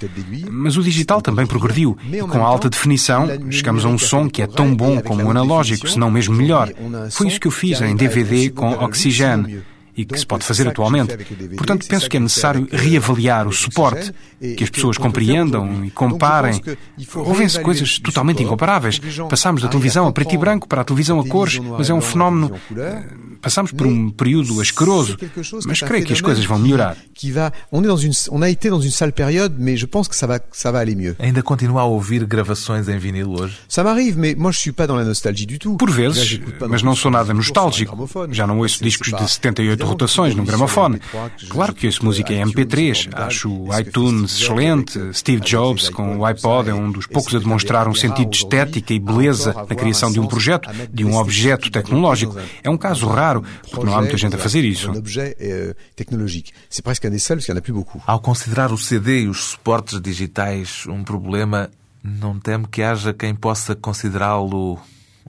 Mas 0.50 0.76
o 0.76 0.82
digital 0.82 1.22
também 1.22 1.46
progrediu 1.46 1.96
e 2.12 2.18
com 2.18 2.44
a 2.44 2.48
alta 2.48 2.68
definição 2.68 3.28
chegamos 3.50 3.84
a 3.84 3.88
um 3.88 3.98
som 3.98 4.28
que 4.28 4.42
é 4.42 4.46
tão 4.46 4.74
bom 4.74 5.00
como 5.00 5.24
o 5.24 5.30
analógico, 5.30 5.88
se 5.88 5.98
não 5.98 6.10
mesmo 6.10 6.34
melhor. 6.34 6.72
Foi 7.10 7.28
isso 7.28 7.38
que 7.38 7.46
eu 7.46 7.52
fiz 7.52 7.80
em 7.80 7.94
DVD 7.94 8.50
com 8.50 8.72
Oxygen 8.72 9.62
e 9.96 10.04
que 10.04 10.18
se 10.18 10.26
pode 10.26 10.44
fazer 10.44 10.68
atualmente. 10.68 11.16
Portanto, 11.56 11.86
penso 11.88 12.08
que 12.08 12.16
é 12.16 12.20
necessário 12.20 12.66
reavaliar 12.70 13.46
o 13.46 13.52
suporte, 13.52 14.12
que 14.56 14.64
as 14.64 14.70
pessoas 14.70 14.96
compreendam 14.96 15.84
e 15.84 15.90
comparem. 15.90 16.60
Ouvem-se 17.14 17.60
coisas 17.60 17.98
totalmente 17.98 18.42
incomparáveis. 18.42 19.00
Passámos 19.28 19.62
da 19.62 19.68
televisão 19.68 20.06
a 20.06 20.12
preto 20.12 20.34
e 20.34 20.38
branco 20.38 20.68
para 20.68 20.82
a 20.82 20.84
televisão 20.84 21.20
a 21.20 21.26
cores, 21.26 21.58
mas 21.58 21.90
é 21.90 21.94
um 21.94 22.00
fenómeno. 22.00 22.52
Passamos 23.40 23.72
por 23.72 23.86
um 23.86 24.10
período 24.10 24.60
asqueroso, 24.60 25.16
mas 25.66 25.80
creio 25.80 26.04
que 26.04 26.12
as 26.12 26.20
coisas 26.20 26.44
vão 26.44 26.58
melhorar. 26.58 26.96
On, 27.72 27.82
est 27.82 27.86
dans 27.86 27.96
une, 27.96 28.12
on 28.30 28.42
a 28.42 28.50
été 28.50 28.68
dans 28.68 28.80
une 28.80 28.90
sale 28.90 29.12
période, 29.12 29.56
mais 29.58 29.76
je 29.76 29.86
pense 29.86 30.08
que 30.08 30.16
ça 30.16 30.26
va, 30.26 30.40
ça 30.52 30.70
va 30.70 30.78
aller 30.78 30.94
mieux. 30.94 31.16
Ainda 31.18 31.42
continua 31.42 31.82
a 31.82 31.86
ouvir 31.86 32.26
gravações 32.26 32.88
em 32.88 32.98
vinil 32.98 33.28
hoje? 33.28 33.58
Ça 33.68 33.82
m'arrive, 33.82 34.18
mais 34.18 34.34
moi 34.34 34.52
je 34.52 34.58
suis 34.58 34.72
pas 34.72 34.86
dans 34.86 34.96
la 34.96 35.04
nostalgie 35.04 35.46
du 35.46 35.58
tout. 35.58 35.76
Por 35.76 35.90
vezes, 35.90 36.40
mas 36.68 36.82
não 36.82 36.94
sou 36.94 37.10
nada 37.10 37.32
nostálgico. 37.32 38.08
Já 38.30 38.46
não 38.46 38.58
ouço 38.58 38.82
discos 38.82 39.08
de 39.08 39.18
78 39.18 39.79
rotações 39.84 40.34
no 40.34 40.44
gramofone. 40.44 41.00
Claro 41.48 41.74
que 41.74 41.86
ouço 41.86 42.04
música 42.04 42.32
em 42.32 42.44
MP3. 42.44 43.08
Acho 43.12 43.50
o 43.50 43.78
iTunes 43.78 44.40
excelente. 44.40 44.98
Steve 45.12 45.40
Jobs 45.40 45.88
com 45.88 46.18
o 46.18 46.24
iPod 46.24 46.70
é 46.70 46.74
um 46.74 46.90
dos 46.90 47.06
poucos 47.06 47.34
a 47.34 47.38
demonstrar 47.38 47.88
um 47.88 47.94
sentido 47.94 48.30
de 48.30 48.36
estética 48.38 48.92
e 48.92 48.98
beleza 48.98 49.54
na 49.68 49.74
criação 49.74 50.10
de 50.10 50.20
um 50.20 50.26
projeto, 50.26 50.68
de 50.92 51.04
um 51.04 51.16
objeto 51.16 51.70
tecnológico. 51.70 52.36
É 52.62 52.70
um 52.70 52.76
caso 52.76 53.06
raro 53.06 53.44
porque 53.70 53.86
não 53.86 53.96
há 53.96 54.00
muita 54.00 54.16
gente 54.16 54.36
a 54.36 54.38
fazer 54.38 54.64
isso. 54.64 54.90
Ao 58.06 58.20
considerar 58.20 58.72
o 58.72 58.78
CD 58.78 59.22
e 59.22 59.28
os 59.28 59.44
suportes 59.44 60.00
digitais 60.00 60.84
um 60.86 61.02
problema, 61.02 61.70
não 62.02 62.38
teme 62.38 62.66
que 62.66 62.82
haja 62.82 63.12
quem 63.12 63.34
possa 63.34 63.74
considerá-lo 63.74 64.78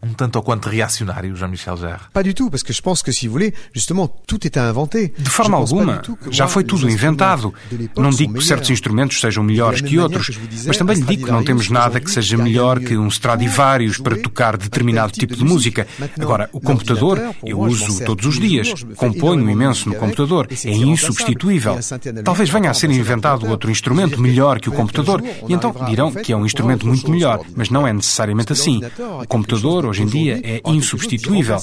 um 0.03 0.13
tanto 0.13 0.37
ou 0.37 0.43
quanto 0.43 0.67
reacionário, 0.67 1.35
Jean-Michel 1.35 1.77
Jarre. 1.77 2.01
Pas 2.11 2.23
du 2.23 2.33
tout, 2.33 2.49
parce 2.49 2.63
que 2.63 2.73
je 2.73 2.81
pense 2.81 3.03
que 3.03 3.11
si 3.11 3.27
vous 3.27 3.33
voulez, 3.33 3.53
justement, 3.73 4.07
tout 4.25 4.45
est 4.45 4.57
à 4.57 4.67
inventer. 4.67 5.13
De 5.17 5.29
forma 5.29 5.57
alguma, 5.57 6.01
já 6.31 6.47
foi 6.47 6.63
tudo 6.63 6.89
inventado. 6.89 7.53
Não 7.95 8.09
digo 8.09 8.33
que 8.33 8.43
certos 8.43 8.69
instrumentos 8.69 9.19
sejam 9.19 9.43
melhores 9.43 9.81
que 9.81 9.99
outros, 9.99 10.39
mas 10.65 10.77
também 10.77 10.97
lhe 10.97 11.03
digo 11.03 11.25
que 11.25 11.31
não 11.31 11.43
temos 11.43 11.69
nada 11.69 11.99
que 11.99 12.09
seja 12.09 12.37
melhor 12.37 12.79
que 12.79 12.97
um 12.97 13.07
Stradivarius 13.07 13.97
para 13.97 14.17
tocar 14.17 14.57
determinado 14.57 15.11
tipo 15.11 15.35
de 15.35 15.43
música. 15.43 15.87
Agora, 16.19 16.49
o 16.51 16.59
computador, 16.59 17.19
eu 17.43 17.59
uso 17.59 18.03
todos 18.03 18.25
os 18.25 18.39
dias. 18.39 18.83
Componho 18.95 19.49
imenso 19.49 19.87
no 19.87 19.95
computador. 19.95 20.47
É 20.65 20.71
insubstituível. 20.71 21.77
Talvez 22.23 22.49
venha 22.49 22.71
a 22.71 22.73
ser 22.73 22.89
inventado 22.89 23.47
outro 23.47 23.69
instrumento 23.69 24.19
melhor 24.19 24.59
que 24.59 24.69
o 24.69 24.71
computador, 24.71 25.23
e 25.47 25.53
então 25.53 25.73
dirão 25.87 26.11
que 26.11 26.33
é 26.33 26.35
um 26.35 26.45
instrumento 26.45 26.87
muito 26.87 27.09
melhor, 27.09 27.41
mas 27.55 27.69
não 27.69 27.87
é 27.87 27.93
necessariamente 27.93 28.51
assim. 28.53 28.81
O 29.21 29.27
computador, 29.27 29.90
hoje 29.91 30.03
em 30.03 30.07
dia 30.07 30.41
é 30.43 30.61
insubstituível. 30.65 31.57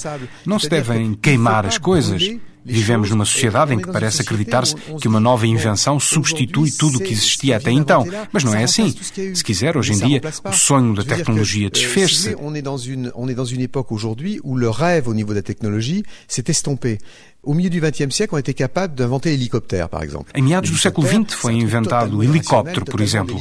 Não 0.46 0.58
se 0.58 0.68
devem 0.68 1.14
queimar 1.14 1.66
as 1.66 1.78
coisas. 1.78 2.22
Vivemos 2.64 3.08
numa 3.10 3.24
sociedade 3.24 3.72
em 3.72 3.78
que 3.78 3.90
parece 3.90 4.20
acreditar-se 4.20 4.74
que 5.00 5.08
uma 5.08 5.18
nova 5.18 5.46
invenção 5.46 5.98
substitui 5.98 6.70
tudo 6.70 6.98
o 6.98 7.00
que 7.00 7.12
existia 7.12 7.56
até 7.56 7.70
então. 7.70 8.06
Mas 8.30 8.44
não 8.44 8.54
é 8.54 8.64
assim. 8.64 8.94
Se 9.34 9.42
quiser, 9.42 9.76
hoje 9.76 9.94
em 9.94 9.98
dia, 9.98 10.20
o 10.44 10.52
sonho 10.52 10.94
da 10.94 11.02
tecnologia 11.02 11.70
desfez-se. 11.70 12.36
On 12.38 12.54
est 12.54 12.62
dans 12.62 12.76
une, 12.76 13.10
on 13.14 13.28
est 13.28 13.34
dans 13.34 13.46
une 13.46 13.62
époque 13.62 13.90
aujourd'hui 13.90 14.38
où 14.44 14.54
le 14.54 14.68
rêve 14.68 15.08
au 15.08 15.14
niveau 15.14 15.30
de 15.30 15.36
la 15.36 15.42
technologie 15.42 16.02
s'est 16.26 16.44
estompé. 16.48 16.98
Au 17.48 17.54
milieu 17.54 17.70
du 17.70 17.80
XXe 17.80 18.14
siècle, 18.14 18.34
on 18.34 18.38
était 18.38 18.52
capable 18.52 18.94
d'inventer 18.94 19.30
l'hélicoptère, 19.30 19.88
par 19.88 20.02
exemple. 20.02 20.30
Em 20.34 20.42
meados 20.42 20.70
do 20.70 20.76
século 20.76 21.08
XX 21.08 21.32
foi 21.34 21.54
inventado 21.54 22.18
o 22.18 22.22
helicóptero, 22.22 22.84
por 22.84 23.00
exemplo. 23.00 23.40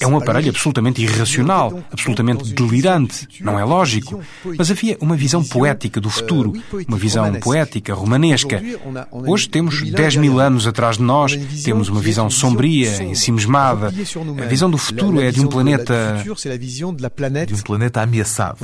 É 0.00 0.06
um 0.06 0.16
aparelho 0.16 0.50
absolutamente 0.50 1.02
irracional, 1.02 1.82
absolutamente 1.90 2.54
delirante, 2.54 3.26
não 3.40 3.58
é 3.58 3.64
lógico. 3.64 4.20
Mas 4.56 4.70
havia 4.70 4.96
uma 5.00 5.16
visão 5.16 5.42
poética 5.42 6.00
do 6.00 6.08
futuro, 6.08 6.52
uma 6.86 6.96
visão 6.96 7.34
poética, 7.34 7.94
romanesca. 7.94 8.62
Hoje 9.10 9.48
temos 9.48 9.82
10 9.90 10.16
mil 10.18 10.38
anos 10.38 10.68
atrás 10.68 10.98
de 10.98 11.02
nós, 11.02 11.36
temos 11.64 11.88
uma 11.88 12.00
visão 12.00 12.30
sombria, 12.30 13.02
ensimismada. 13.02 13.88
A 13.88 14.46
visão 14.46 14.70
do 14.70 14.78
futuro 14.78 15.20
é 15.20 15.32
de 15.32 15.40
um 15.40 15.48
planeta. 15.48 16.22
De 16.22 17.54
um 17.54 17.62
planeta 17.62 18.02
ameaçado. 18.02 18.58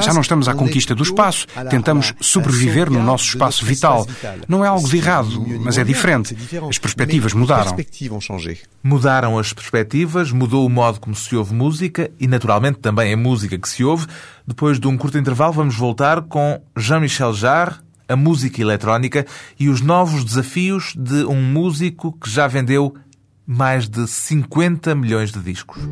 Já 0.00 0.12
não 0.12 0.22
estamos 0.22 0.48
à 0.48 0.54
conquista 0.54 0.92
do 0.92 1.04
espaço, 1.04 1.46
tentamos 1.70 2.14
sobreviver 2.20 2.90
no 2.90 3.00
nosso 3.00 3.26
espaço 3.26 3.64
vital. 3.64 3.91
Não 4.48 4.64
é 4.64 4.68
algo 4.68 4.88
de 4.88 4.96
errado, 4.96 5.44
mas 5.60 5.78
é 5.78 5.84
diferente. 5.84 6.36
As 6.68 6.78
perspectivas 6.78 7.32
mudaram. 7.32 7.76
Mudaram 8.82 9.38
as 9.38 9.52
perspectivas, 9.52 10.32
mudou 10.32 10.66
o 10.66 10.70
modo 10.70 11.00
como 11.00 11.14
se 11.14 11.34
ouve 11.36 11.54
música 11.54 12.10
e, 12.18 12.26
naturalmente, 12.26 12.78
também 12.78 13.12
a 13.12 13.16
música 13.16 13.58
que 13.58 13.68
se 13.68 13.84
ouve. 13.84 14.06
Depois 14.46 14.78
de 14.78 14.86
um 14.86 14.96
curto 14.96 15.18
intervalo, 15.18 15.52
vamos 15.52 15.76
voltar 15.76 16.22
com 16.22 16.60
Jean-Michel 16.76 17.32
Jarre, 17.34 17.76
a 18.08 18.16
música 18.16 18.60
eletrónica 18.60 19.26
e 19.58 19.68
os 19.68 19.80
novos 19.80 20.24
desafios 20.24 20.94
de 20.96 21.24
um 21.24 21.40
músico 21.40 22.12
que 22.12 22.28
já 22.28 22.46
vendeu 22.46 22.94
mais 23.46 23.88
de 23.88 24.06
50 24.06 24.94
milhões 24.94 25.32
de 25.32 25.40
discos. 25.40 25.82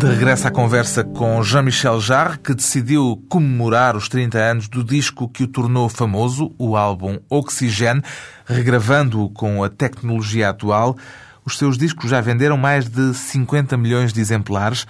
De 0.00 0.06
regresso 0.06 0.48
à 0.48 0.50
conversa 0.50 1.04
com 1.04 1.42
Jean-Michel 1.42 2.00
Jarre, 2.00 2.38
que 2.38 2.54
decidiu 2.54 3.22
comemorar 3.28 3.94
os 3.94 4.08
30 4.08 4.38
anos 4.38 4.66
do 4.66 4.82
disco 4.82 5.28
que 5.28 5.44
o 5.44 5.46
tornou 5.46 5.90
famoso, 5.90 6.54
o 6.58 6.74
álbum 6.74 7.18
Oxygene, 7.28 8.00
regravando-o 8.46 9.28
com 9.28 9.62
a 9.62 9.68
tecnologia 9.68 10.48
atual. 10.48 10.96
Os 11.44 11.58
seus 11.58 11.76
discos 11.76 12.08
já 12.08 12.18
venderam 12.18 12.56
mais 12.56 12.88
de 12.88 13.12
50 13.12 13.76
milhões 13.76 14.10
de 14.10 14.22
exemplares. 14.22 14.86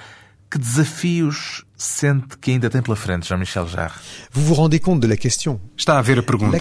Que 0.48 0.58
desafios 0.58 1.64
sente 1.82 2.36
que 2.38 2.50
ainda 2.50 2.68
tem 2.68 2.82
pela 2.82 2.96
frente, 2.96 3.26
Jean-Michel 3.26 3.66
Jarre? 3.66 3.98
Vous 4.32 4.44
vous 4.44 4.54
rendez 4.54 4.78
compte 4.78 5.00
de 5.00 5.08
la 5.08 5.16
question? 5.16 5.58
Está 5.76 5.98
a 5.98 6.02
ver 6.02 6.18
a 6.18 6.22
pergunta. 6.22 6.58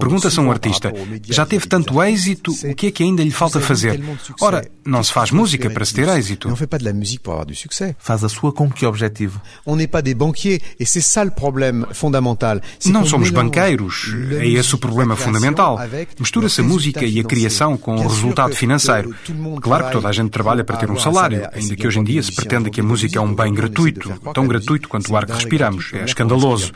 Pergunta-se 0.00 0.38
a 0.38 0.42
um 0.42 0.50
artista, 0.50 0.92
já 1.28 1.44
teve 1.44 1.66
tanto 1.66 2.02
êxito, 2.02 2.52
o 2.52 2.74
que 2.74 2.86
é 2.86 2.90
que 2.90 3.02
ainda 3.02 3.22
lhe 3.22 3.30
falta 3.30 3.60
fazer? 3.60 4.02
Ora, 4.40 4.66
não 4.84 5.02
se 5.02 5.12
faz 5.12 5.30
música 5.30 5.68
para 5.68 5.84
se 5.84 5.92
ter 5.92 6.08
êxito. 6.08 6.48
Faz 7.98 8.24
a 8.24 8.28
sua 8.28 8.52
com 8.52 8.70
que 8.70 8.86
objetivo? 8.86 9.40
On 9.66 9.76
n'est 9.76 9.90
pas 9.90 10.02
des 10.02 10.14
banquiers, 10.14 10.62
et 10.80 10.86
c'est 10.86 11.02
ça 11.02 11.24
le 11.24 11.30
problème 11.30 11.86
fondamental. 11.92 12.62
Não 12.86 13.04
somos 13.04 13.30
banqueiros, 13.30 14.14
é 14.40 14.48
esse 14.48 14.74
o 14.74 14.78
problema 14.78 15.14
fundamental. 15.14 15.78
Mistura-se 16.18 16.62
a 16.62 16.64
música 16.64 17.04
e 17.04 17.20
a 17.20 17.24
criação 17.24 17.76
com 17.76 17.96
o 17.96 18.08
resultado 18.08 18.54
financeiro. 18.54 19.14
Claro 19.60 19.86
que 19.86 19.92
toda 19.92 20.08
a 20.08 20.12
gente 20.12 20.30
trabalha 20.30 20.64
para 20.64 20.78
ter 20.78 20.90
um 20.90 20.98
salário, 20.98 21.46
ainda 21.52 21.76
que 21.76 21.86
hoje 21.86 21.98
em 21.98 22.04
dia 22.04 22.22
se 22.22 22.32
pretenda 22.32 22.70
que 22.70 22.80
a 22.80 22.84
música 22.84 23.18
é 23.18 23.22
um 23.22 23.34
bem 23.34 23.52
gratuito. 23.52 24.10
Tão 24.38 24.46
gratuito 24.46 24.88
quanto 24.88 25.12
o 25.12 25.16
ar 25.16 25.26
que 25.26 25.32
respiramos. 25.32 25.90
É 25.92 26.04
escandaloso. 26.04 26.72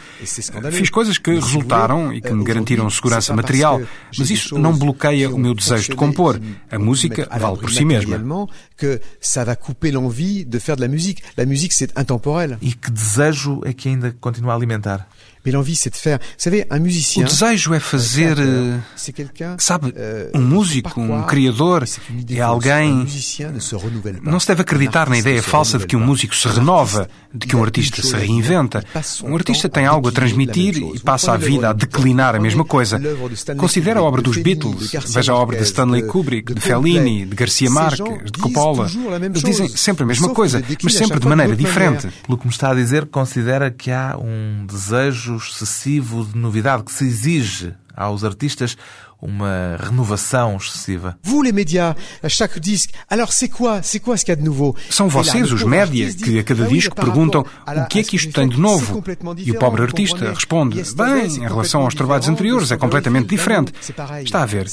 Fiz 0.73 0.91
coisas 0.91 1.17
que 1.17 1.31
resultaram 1.31 2.13
e 2.13 2.21
que 2.21 2.33
me 2.33 2.43
garantiram 2.45 2.91
segurança 2.91 3.35
material, 3.35 3.81
mas 4.19 4.31
isso 4.31 4.59
não 4.59 4.77
bloqueia 4.77 5.31
o 5.31 5.39
meu 5.39 5.55
desejo 5.55 5.91
de 5.91 5.97
compor. 5.97 6.41
A 6.71 6.79
música 6.79 7.29
vale 7.31 7.59
por 7.59 7.71
si 7.71 7.85
mesma. 7.85 8.19
que 8.83 9.01
ça 9.21 9.45
va 9.45 9.55
couper 9.55 9.93
l'envie 9.93 10.45
de 10.45 10.59
faire 10.59 10.75
de 10.75 10.81
la 10.81 10.89
musique. 10.89 11.23
La 11.37 11.47
musique, 11.47 11.73
c'est 11.73 11.93
intemporel. 11.97 12.59
E 12.61 12.73
que 12.73 12.91
desejo 12.91 13.61
é 13.65 13.73
que 13.73 13.89
ainda 13.89 14.13
continua 14.21 14.55
a 14.55 14.57
alimentar? 14.57 15.07
O 17.17 17.25
desejo 17.25 17.75
é 17.75 17.81
fazer. 17.81 18.37
Sabe, 19.59 19.93
um 20.33 20.41
músico, 20.41 21.01
um 21.01 21.25
criador, 21.25 21.85
é 22.31 22.41
alguém. 22.41 23.07
Não 24.23 24.39
se 24.39 24.47
deve 24.47 24.63
acreditar 24.63 25.09
na 25.09 25.19
ideia 25.19 25.43
falsa 25.43 25.79
de 25.79 25.87
que 25.87 25.97
um 25.97 26.01
músico 26.01 26.37
se 26.37 26.47
renova, 26.47 27.09
de 27.35 27.49
que 27.53 27.57
um 27.57 27.63
artista 27.63 28.01
se 28.01 28.17
reinventa. 28.17 28.83
Um 29.23 29.35
artista 29.35 29.69
tem 29.69 29.85
algo 29.85 30.09
a 30.09 30.13
transmitir 30.13 30.79
e 30.79 30.99
passa 30.99 31.33
a 31.33 31.37
vida 31.37 31.69
a 31.69 31.75
declinar 31.75 32.35
a 32.35 32.41
mesma 32.41 32.65
coisa. 32.65 32.99
Considera 33.59 34.01
a 34.01 34.03
obra 34.03 34.23
dos 34.23 34.39
Beatles, 34.39 34.91
veja 35.09 35.33
a 35.33 35.37
obra 35.37 35.59
de 35.59 35.65
Stanley 35.65 36.05
Kubrick, 36.05 36.55
de 36.55 36.61
Fellini, 36.63 37.27
de 37.27 37.37
Garcia 37.37 37.69
Marques, 37.69 38.31
de 38.33 38.39
Coppola. 38.39 38.91
Eles 39.23 39.43
dizem 39.43 39.69
sempre 39.69 40.05
a 40.05 40.07
mesma 40.07 40.31
coisa, 40.31 40.65
mas 40.83 40.95
sempre 40.95 41.21
de 41.21 41.29
maneira 41.29 41.55
diferente. 41.55 42.09
Pelo 42.27 42.39
que 42.39 42.47
me 42.47 42.53
está 42.53 42.71
a 42.71 42.75
dizer, 42.75 43.05
considera 43.05 43.71
que 43.71 43.91
há 43.91 44.17
um 44.17 44.65
desejo 44.65 45.37
excessivo 45.37 46.25
de 46.25 46.39
novidade 46.39 46.85
que 46.85 46.93
se 46.93 47.05
exige 47.05 47.75
aos 47.95 48.25
artistas 48.25 48.79
uma 49.23 49.77
renovação 49.79 50.57
excessiva. 50.57 51.17
Vous, 51.23 51.43
les 51.43 51.53
médias, 51.53 51.95
à 52.23 52.29
chaque 52.29 52.59
disque, 52.59 52.91
alors 53.09 53.33
c'est 53.33 53.49
quoi, 53.49 53.81
c'est 53.81 54.01
quoi 54.01 54.17
ce 54.17 54.25
qu'il 54.25 54.33
y 54.33 54.37
a 54.37 54.41
de 54.41 54.45
nouveau? 54.45 54.75
São 54.91 55.09
vocês, 55.09 55.53
os 55.53 55.63
média, 55.63 56.13
que 56.13 56.41
a 56.41 56.43
cada 56.43 56.67
disco 56.67 56.97
perguntam 56.97 57.47
o 57.67 57.87
que 57.87 58.01
é 58.01 58.03
que 58.03 58.17
isto 58.17 58.33
tem 58.33 58.49
de 58.49 58.59
novo. 58.59 59.03
E 59.39 59.53
o 59.53 59.59
pobre 59.59 59.83
artista 59.83 60.33
responde, 60.35 60.83
bem, 60.97 61.27
em 61.37 61.47
relação 61.47 61.83
aos 61.83 61.95
trabalhos 61.95 62.29
anteriores 62.29 62.73
é 62.73 62.77
completamente 62.77 63.29
diferente. 63.29 63.73
Está 64.25 64.43
a 64.43 64.47
ver. 64.47 64.67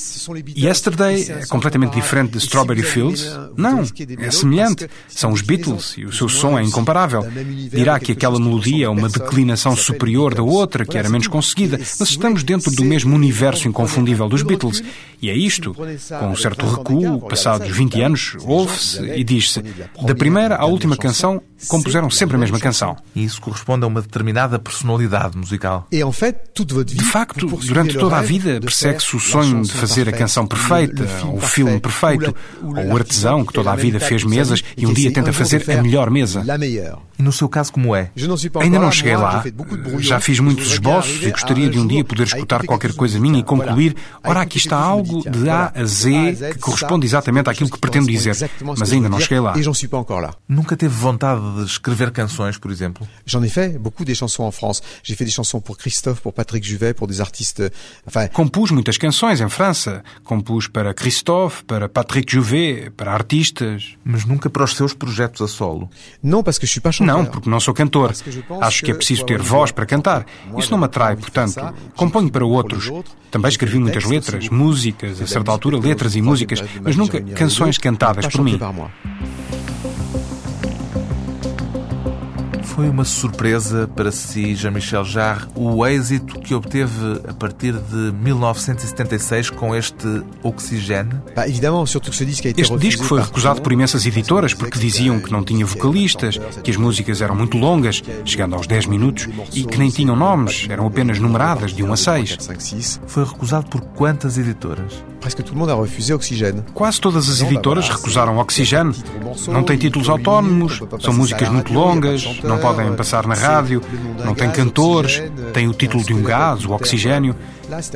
Yesterday 0.57 1.29
é 1.29 1.45
completamente 1.45 1.93
diferente 1.93 2.31
de 2.31 2.37
Strawberry 2.39 2.81
Fields? 2.81 3.27
Não, 3.55 3.83
é 4.17 4.31
semelhante. 4.31 4.89
São 5.07 5.31
os 5.31 5.41
Beatles 5.41 5.93
e 5.97 6.05
o 6.05 6.11
seu 6.11 6.27
som 6.27 6.57
é 6.57 6.63
incomparável. 6.63 7.23
Dirá 7.71 7.99
que 7.99 8.13
aquela 8.13 8.39
melodia 8.39 8.87
é 8.87 8.89
uma 8.89 9.09
declinação 9.09 9.75
superior 9.75 10.33
da 10.33 10.41
outra, 10.41 10.85
que 10.85 10.97
era 10.97 11.07
menos 11.07 11.27
conseguida, 11.27 11.77
mas 11.99 12.09
estamos 12.09 12.41
dentro 12.41 12.71
do 12.71 12.83
mesmo 12.83 13.15
universo 13.15 13.67
inconfundível 13.67 14.27
dos 14.27 14.38
dos 14.39 14.47
Beatles. 14.47 14.83
E 15.21 15.29
é 15.29 15.35
isto. 15.35 15.73
Com 15.73 16.27
um 16.27 16.35
certo 16.35 16.65
recuo, 16.65 17.27
passados 17.27 17.67
20 17.69 18.01
anos, 18.01 18.37
ouve-se 18.41 19.03
e 19.03 19.23
diz-se: 19.23 19.61
da 20.01 20.15
primeira 20.15 20.55
à 20.55 20.65
última 20.65 20.95
canção, 20.95 21.41
compuseram 21.67 22.09
sempre 22.09 22.35
a 22.35 22.39
mesma 22.39 22.59
canção. 22.59 22.95
E 23.15 23.23
isso 23.23 23.41
corresponde 23.41 23.83
a 23.83 23.87
uma 23.87 24.01
determinada 24.01 24.57
personalidade 24.59 25.37
musical. 25.37 25.87
De 26.95 27.03
facto, 27.05 27.47
durante 27.47 27.97
toda 27.97 28.17
a 28.17 28.21
vida 28.21 28.59
persegue-se 28.61 29.15
o 29.15 29.19
sonho 29.19 29.61
de 29.63 29.71
fazer 29.71 30.07
a 30.09 30.11
canção 30.11 30.45
perfeita, 30.47 31.03
o 31.33 31.39
filme 31.41 31.79
perfeito, 31.79 32.35
ou 32.63 32.93
o 32.93 32.95
artesão 32.97 33.45
que 33.45 33.53
toda 33.53 33.71
a 33.71 33.75
vida 33.75 33.99
fez 33.99 34.23
mesas 34.23 34.63
e 34.77 34.85
um 34.85 34.93
dia 34.93 35.11
tenta 35.11 35.33
fazer 35.33 35.69
a 35.71 35.81
melhor 35.81 36.09
mesa. 36.09 36.43
E 37.17 37.23
no 37.23 37.31
seu 37.33 37.49
caso, 37.49 37.73
como 37.73 37.93
é? 37.93 38.11
Ainda 38.61 38.79
não 38.79 38.91
cheguei 38.91 39.15
lá. 39.17 39.43
Já 39.99 40.19
fiz 40.21 40.39
muitos 40.39 40.71
esboços 40.71 41.21
e 41.23 41.31
gostaria 41.31 41.69
de 41.69 41.77
um 41.77 41.85
dia 41.85 42.03
poder 42.03 42.23
escutar 42.23 42.63
qualquer 42.65 42.93
coisa 42.93 43.19
minha 43.19 43.39
e 43.39 43.43
concluir: 43.43 43.95
ora, 44.23 44.41
aqui 44.41 44.57
está 44.57 44.77
algo 44.77 45.29
de 45.29 45.49
A 45.49 45.71
a 45.75 45.83
Z 45.83 46.53
que 46.53 46.59
corresponde 46.59 47.05
exatamente 47.05 47.49
àquilo 47.49 47.69
que 47.69 47.77
pretendo 47.77 48.07
dizer. 48.07 48.35
Mas 48.77 48.91
ainda 48.93 49.09
não 49.09 49.19
cheguei 49.19 49.39
lá. 49.39 49.53
Nunca 50.47 50.77
teve 50.77 50.93
vontade 50.95 51.41
de 51.55 51.65
escrever 51.65 52.11
canções, 52.11 52.57
por 52.57 52.71
exemplo? 52.71 53.07
J'en 53.25 53.43
ai 53.43 53.49
fait 53.49 53.77
beaucoup 53.79 54.05
des 54.05 54.15
chansons 54.15 54.43
en 54.43 54.51
France. 54.51 54.81
J'ai 55.03 55.15
fait 55.15 55.25
des 55.25 55.31
chansons 55.31 55.61
pour 55.61 55.77
Christophe, 55.77 56.21
pour 56.21 56.33
Patrick 56.33 56.63
Juvet, 56.63 56.93
pour 56.93 57.07
des 57.07 57.21
artistes. 57.21 57.63
Enfin... 58.07 58.27
Compus 58.27 58.71
muitas 58.71 58.97
canções 58.97 59.41
em 59.41 59.49
França. 59.49 60.03
Compus 60.23 60.67
para 60.67 60.93
Christophe, 60.93 61.63
para 61.65 61.89
Patrick 61.89 62.31
Juvet, 62.31 62.89
para 62.91 63.13
artistas. 63.13 63.95
Mas 64.03 64.25
nunca 64.25 64.49
para 64.49 64.63
os 64.63 64.75
seus 64.75 64.93
projetos 64.93 65.41
a 65.41 65.47
solo? 65.47 65.89
Não, 66.21 66.43
parce 66.43 66.59
que 66.59 66.65
je 66.65 66.71
suis 66.71 66.81
pas 66.81 66.95
chanteur. 66.95 67.17
Não, 67.17 67.25
porque 67.25 67.49
não 67.49 67.59
sou 67.59 67.73
cantor. 67.73 68.13
Acho 68.61 68.83
que 68.83 68.91
é 68.91 68.93
preciso 68.93 69.25
ter 69.25 69.41
voz 69.41 69.71
para 69.71 69.85
cantar. 69.85 70.25
Isso 70.57 70.71
não 70.71 70.77
me 70.77 70.85
atrai, 70.85 71.15
portanto, 71.15 71.73
componho 71.95 72.29
para 72.29 72.45
outros. 72.45 72.91
Também 73.31 73.49
escrevi 73.49 73.79
muitas 73.79 74.03
letras, 74.03 74.49
músicas, 74.49 75.21
a 75.21 75.27
certa 75.27 75.51
altura 75.51 75.77
letras 75.77 76.15
e 76.15 76.21
músicas, 76.21 76.63
mas 76.81 76.95
nunca 76.95 77.21
canções 77.21 77.77
cantadas 77.77 78.27
por 78.27 78.43
mim. 78.43 78.59
Foi 82.79 82.87
uma 82.87 83.03
surpresa 83.03 83.89
para 83.93 84.09
si, 84.09 84.55
Jean-Michel 84.55 85.03
Jarre, 85.03 85.47
o 85.53 85.85
êxito 85.85 86.39
que 86.39 86.55
obteve 86.55 87.19
a 87.27 87.33
partir 87.33 87.73
de 87.73 88.13
1976 88.13 89.49
com 89.49 89.75
este 89.75 90.23
Oxigène? 90.41 91.11
Este 92.61 92.77
disco 92.77 93.03
foi 93.03 93.21
recusado 93.21 93.61
por 93.61 93.73
imensas 93.73 94.05
editoras 94.05 94.53
porque 94.53 94.79
diziam 94.79 95.19
que 95.19 95.29
não 95.29 95.43
tinha 95.43 95.65
vocalistas, 95.65 96.39
que 96.63 96.71
as 96.71 96.77
músicas 96.77 97.21
eram 97.21 97.35
muito 97.35 97.57
longas, 97.57 98.01
chegando 98.23 98.55
aos 98.55 98.65
10 98.65 98.85
minutos, 98.85 99.27
e 99.53 99.65
que 99.65 99.77
nem 99.77 99.89
tinham 99.89 100.15
nomes, 100.15 100.65
eram 100.69 100.87
apenas 100.87 101.19
numeradas 101.19 101.73
de 101.73 101.83
1 101.83 101.91
a 101.91 101.97
6. 101.97 102.37
Foi 103.07 103.25
recusado 103.25 103.69
por 103.69 103.81
quantas 103.81 104.37
editoras? 104.37 105.03
Quase 106.73 106.99
todas 106.99 107.29
as 107.29 107.41
editoras 107.41 107.89
recusaram 107.89 108.37
Oxigène. 108.37 108.95
Não 109.47 109.63
tem 109.63 109.77
títulos 109.77 110.09
autónomos, 110.09 110.81
são 110.99 111.13
músicas 111.13 111.49
muito 111.49 111.73
longas, 111.73 112.23
não 112.43 112.57
podem 112.57 112.93
passar 112.95 113.27
na 113.27 113.35
rádio, 113.35 113.81
não 114.23 114.33
tem 114.33 114.49
cantores, 114.49 115.21
tem 115.53 115.67
o 115.67 115.73
título 115.73 116.03
de 116.03 116.13
um 116.13 116.23
gás, 116.23 116.65
o 116.65 116.71
oxigênio, 116.71 117.35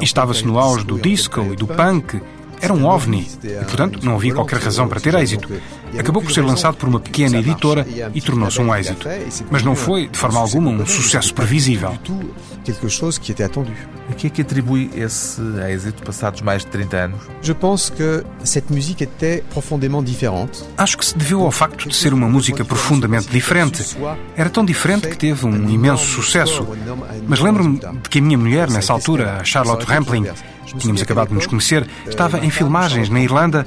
e 0.01 0.03
estava-se 0.03 0.45
no 0.45 0.59
auge 0.59 0.85
do 0.85 0.99
disco 0.99 1.41
e 1.51 1.55
do 1.55 1.67
punk. 1.67 2.21
Era 2.61 2.73
um 2.73 2.85
ovni 2.85 3.27
e, 3.43 3.65
portanto, 3.65 3.99
não 4.03 4.15
havia 4.15 4.33
qualquer 4.33 4.59
razão 4.59 4.87
para 4.87 4.99
ter 5.01 5.13
êxito. 5.15 5.49
Acabou 5.99 6.21
por 6.21 6.31
ser 6.31 6.41
lançado 6.41 6.75
por 6.75 6.89
uma 6.89 6.99
pequena 6.99 7.37
editora 7.37 7.85
e 8.13 8.21
tornou-se 8.21 8.59
um 8.61 8.73
êxito. 8.75 9.07
Mas 9.49 9.63
não 9.63 9.75
foi, 9.75 10.07
de 10.07 10.17
forma 10.17 10.39
alguma, 10.39 10.71
um 10.71 10.85
sucesso 10.85 11.33
previsível. 11.33 11.97
A 14.09 14.13
que 14.13 14.27
é 14.27 14.29
que 14.29 14.41
atribui 14.41 14.89
esse 14.95 15.41
êxito 15.69 16.03
passados 16.03 16.41
mais 16.41 16.63
de 16.63 16.71
30 16.71 16.97
anos? 16.97 17.21
Acho 20.77 20.97
que 20.97 21.05
se 21.05 21.17
deveu 21.17 21.41
ao 21.43 21.51
facto 21.51 21.87
de 21.87 21.95
ser 21.95 22.13
uma 22.13 22.27
música 22.27 22.63
profundamente 22.65 23.29
diferente. 23.29 23.97
Era 24.35 24.49
tão 24.49 24.63
diferente 24.65 25.07
que 25.07 25.17
teve 25.17 25.45
um 25.45 25.69
imenso 25.69 26.05
sucesso. 26.05 26.67
Mas 27.27 27.39
lembro-me 27.39 27.79
de 27.79 28.09
que 28.09 28.19
a 28.19 28.21
minha 28.21 28.37
mulher, 28.37 28.69
nessa 28.69 28.93
altura, 28.93 29.37
a 29.39 29.43
Charlotte 29.43 29.85
Rampling, 29.85 30.27
tínhamos 30.77 31.01
acabado 31.01 31.29
de 31.29 31.35
nos 31.35 31.47
conhecer, 31.47 31.87
estava 32.07 32.39
em 32.39 32.49
filmagens 32.49 33.09
na 33.09 33.19
Irlanda. 33.21 33.65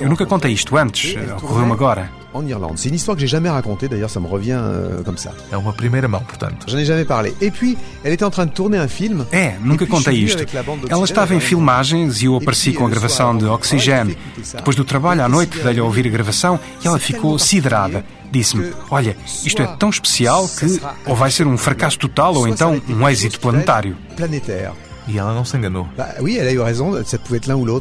Eu 0.00 0.08
nunca 0.08 0.26
contei 0.26 0.52
isto 0.52 0.76
antes, 0.76 1.14
ocorreu-me 1.36 1.72
agora. 1.72 2.10
En 2.34 2.48
Irlande. 2.48 2.80
C'est 2.80 2.88
une 2.88 2.96
histoire 2.96 3.14
que 3.14 3.20
j'ai 3.20 3.28
jamais 3.28 3.48
racontée, 3.48 3.86
d'ailleurs, 3.86 4.10
ça 4.10 4.18
me 4.18 4.26
revient 4.26 4.58
euh, 4.58 5.04
comme 5.04 5.16
ça. 5.16 5.30
É 5.52 5.56
uma 5.56 5.72
primeira 5.72 6.08
mão, 6.08 6.20
portanto. 6.24 6.66
J'en 6.66 6.78
ai 6.78 6.84
jamais 6.84 7.04
parlé. 7.04 7.32
Et 7.40 7.52
puis, 7.52 7.78
elle 8.02 8.12
était 8.12 8.24
en 8.24 8.30
train 8.30 8.46
de 8.46 8.50
tourner 8.50 8.76
un 8.76 8.88
film. 8.88 9.24
É, 9.30 9.54
nunca 9.60 9.86
contei 9.86 10.16
isto. 10.16 10.44
Ela 10.90 11.04
estava 11.04 11.32
em 11.32 11.38
filmagens 11.38 12.22
e 12.22 12.24
eu 12.24 12.34
apareci 12.34 12.72
com 12.72 12.86
a 12.86 12.90
gravação 12.90 13.38
de 13.38 13.44
Oxygen. 13.44 14.16
Depois 14.52 14.74
do 14.74 14.84
trabalho, 14.84 15.22
à 15.22 15.28
noite, 15.28 15.60
dei-lhe 15.60 15.78
a 15.78 15.84
ouvir 15.84 16.08
a 16.08 16.10
gravação 16.10 16.58
e 16.82 16.88
ela 16.88 16.98
ficou 16.98 17.38
siderada. 17.38 18.04
Disse-me: 18.32 18.72
Olha, 18.90 19.16
isto 19.44 19.62
é 19.62 19.66
tão 19.78 19.90
especial 19.90 20.48
que 20.48 20.80
ou 21.06 21.14
vai 21.14 21.30
ser 21.30 21.46
um 21.46 21.56
fracasso 21.56 22.00
total 22.00 22.34
ou 22.34 22.48
então 22.48 22.82
um 22.88 23.08
êxito 23.08 23.38
planetário. 23.38 23.96
Planétaire. 24.16 24.72
E 25.06 25.18
ela 25.18 25.34
não 25.34 25.44
se 25.44 25.56
enganou. 25.56 25.86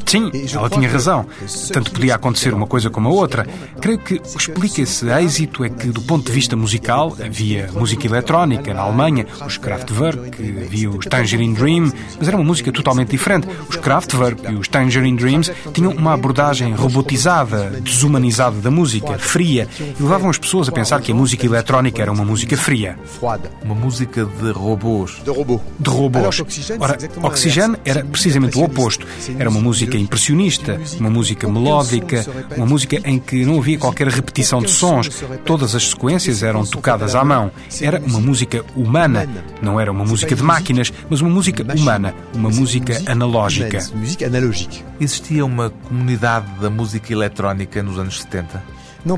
Sim, 0.09 0.31
ela 0.53 0.69
tinha 0.69 0.89
razão. 0.89 1.25
Tanto 1.71 1.91
podia 1.91 2.15
acontecer 2.15 2.53
uma 2.53 2.67
coisa 2.67 2.89
como 2.89 3.09
a 3.09 3.11
outra. 3.11 3.47
Creio 3.79 3.99
que 3.99 4.21
explica 4.35 4.81
esse 4.81 5.07
êxito 5.09 5.63
é 5.63 5.69
que, 5.69 5.87
do 5.87 6.01
ponto 6.01 6.25
de 6.25 6.31
vista 6.31 6.55
musical, 6.55 7.15
havia 7.23 7.69
música 7.73 8.05
eletrónica 8.07 8.73
na 8.73 8.81
Alemanha, 8.81 9.25
os 9.45 9.57
Kraftwerk, 9.57 10.63
havia 10.65 10.89
os 10.89 11.05
Tangerine 11.05 11.53
Dream, 11.53 11.91
mas 12.17 12.27
era 12.27 12.35
uma 12.35 12.43
música 12.43 12.71
totalmente 12.71 13.09
diferente. 13.09 13.47
Os 13.69 13.75
Kraftwerk 13.77 14.51
e 14.51 14.55
os 14.55 14.67
Tangerine 14.67 15.17
Dreams 15.17 15.51
tinham 15.73 15.91
uma 15.91 16.13
abordagem 16.13 16.73
robotizada, 16.73 17.69
desumanizada 17.81 18.59
da 18.59 18.71
música, 18.71 19.17
fria, 19.17 19.67
e 19.79 20.01
levavam 20.01 20.29
as 20.29 20.37
pessoas 20.37 20.67
a 20.67 20.71
pensar 20.71 21.01
que 21.01 21.11
a 21.11 21.15
música 21.15 21.45
eletrónica 21.45 22.01
era 22.01 22.11
uma 22.11 22.25
música 22.25 22.57
fria. 22.57 22.97
Uma 23.63 23.75
música 23.75 24.25
de 24.25 24.51
robôs. 24.51 25.21
De 25.79 25.89
robôs. 25.89 26.23
Ora, 26.79 26.97
Oxigène 27.21 27.77
era 27.85 28.03
precisamente 28.03 28.57
o 28.57 28.63
oposto. 28.63 29.05
Era 29.37 29.49
uma 29.49 29.59
música 29.61 29.97
impressionista, 29.97 30.79
uma 30.99 31.09
música 31.09 31.47
melódica, 31.47 32.25
uma 32.55 32.65
música 32.65 32.99
em 33.05 33.19
que 33.19 33.45
não 33.45 33.59
havia 33.59 33.77
qualquer 33.77 34.07
repetição 34.07 34.61
de 34.61 34.71
sons. 34.71 35.09
Todas 35.45 35.75
as 35.75 35.89
sequências 35.89 36.43
eram 36.43 36.65
tocadas 36.65 37.15
à 37.15 37.23
mão. 37.23 37.51
Era 37.81 37.99
uma 37.99 38.19
música 38.19 38.63
humana. 38.75 39.27
Não 39.61 39.79
era 39.79 39.91
uma 39.91 40.05
música 40.05 40.35
de 40.35 40.43
máquinas, 40.43 40.91
mas 41.09 41.21
uma 41.21 41.29
música 41.29 41.63
humana, 41.75 42.13
uma 42.33 42.49
música 42.49 43.01
analógica. 43.05 43.79
Existia 44.99 45.45
uma 45.45 45.69
comunidade 45.69 46.47
da 46.59 46.69
música 46.69 47.11
eletrónica 47.13 47.81
nos 47.83 47.97
anos 47.97 48.21
70? 48.21 48.82
Não, 49.05 49.17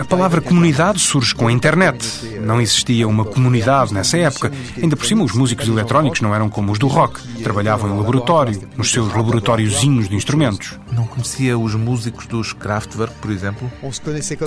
a 0.00 0.04
palavra 0.04 0.40
comunidade 0.40 0.98
surge 1.00 1.34
com 1.34 1.48
a 1.48 1.52
internet. 1.52 2.06
Não 2.40 2.60
existia 2.60 3.08
uma 3.08 3.24
comunidade 3.24 3.94
nessa 3.94 4.18
época. 4.18 4.52
Ainda 4.80 4.96
por 4.96 5.06
cima, 5.06 5.24
os 5.24 5.32
músicos 5.32 5.66
eletrónicos 5.66 6.20
não 6.20 6.34
eram 6.34 6.50
como 6.50 6.70
os 6.70 6.78
do 6.78 6.86
rock. 6.86 7.20
Trabalhavam 7.42 7.90
em 7.90 7.96
laboratório, 7.96 8.68
nos 8.76 8.90
seus 8.90 9.12
laboratóriozinhos 9.14 10.08
de 10.08 10.14
instrumentos. 10.14 10.78
Não 10.92 11.06
conhecia 11.06 11.58
os 11.58 11.74
músicos 11.74 12.26
dos 12.26 12.52
Kraftwerk, 12.52 13.14
por 13.20 13.30
exemplo? 13.30 13.70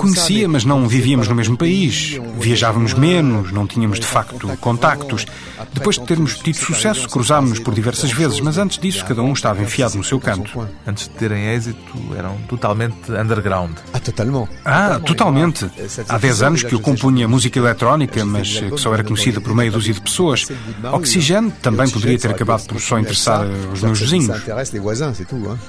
Conhecia, 0.00 0.48
mas 0.48 0.64
não 0.64 0.86
vivíamos 0.86 1.26
no 1.28 1.34
mesmo 1.34 1.56
país. 1.56 2.18
Viajávamos 2.38 2.94
menos, 2.94 3.50
não 3.52 3.66
tínhamos 3.66 3.98
de 3.98 4.06
facto 4.06 4.48
contactos. 4.58 5.26
Depois 5.72 5.98
de 5.98 6.04
termos 6.04 6.38
tido 6.38 6.56
sucesso, 6.56 7.08
cruzámos-nos 7.08 7.58
por 7.58 7.74
diversas 7.74 8.12
vezes, 8.12 8.40
mas 8.40 8.58
antes 8.58 8.78
disso, 8.78 9.04
cada 9.04 9.22
um 9.22 9.32
estava 9.32 9.62
enfiado 9.62 9.96
no 9.96 10.04
seu 10.04 10.20
canto. 10.20 10.68
Antes 10.86 11.04
de 11.04 11.10
terem 11.10 11.46
êxito, 11.54 11.98
eram 12.16 12.36
totalmente 12.48 13.10
underground. 13.10 13.76
Ah, 13.92 13.98
totalmente. 13.98 14.27
Ah, 14.64 15.00
totalmente. 15.04 15.70
Há 16.08 16.18
10 16.18 16.42
anos 16.42 16.62
que 16.62 16.74
eu 16.74 16.80
compunha 16.80 17.26
música 17.28 17.58
eletrónica, 17.58 18.24
mas 18.24 18.60
que 18.60 18.78
só 18.78 18.92
era 18.94 19.04
conhecida 19.04 19.40
por 19.40 19.54
meia 19.54 19.70
dúzia 19.70 19.94
de 19.94 20.00
pessoas. 20.00 20.46
Oxigênio 20.92 21.52
também 21.62 21.88
poderia 21.88 22.18
ter 22.18 22.30
acabado 22.30 22.66
por 22.66 22.80
só 22.80 22.98
interessar 22.98 23.46
os 23.72 23.82
meus 23.82 24.00
vizinhos. 24.00 24.28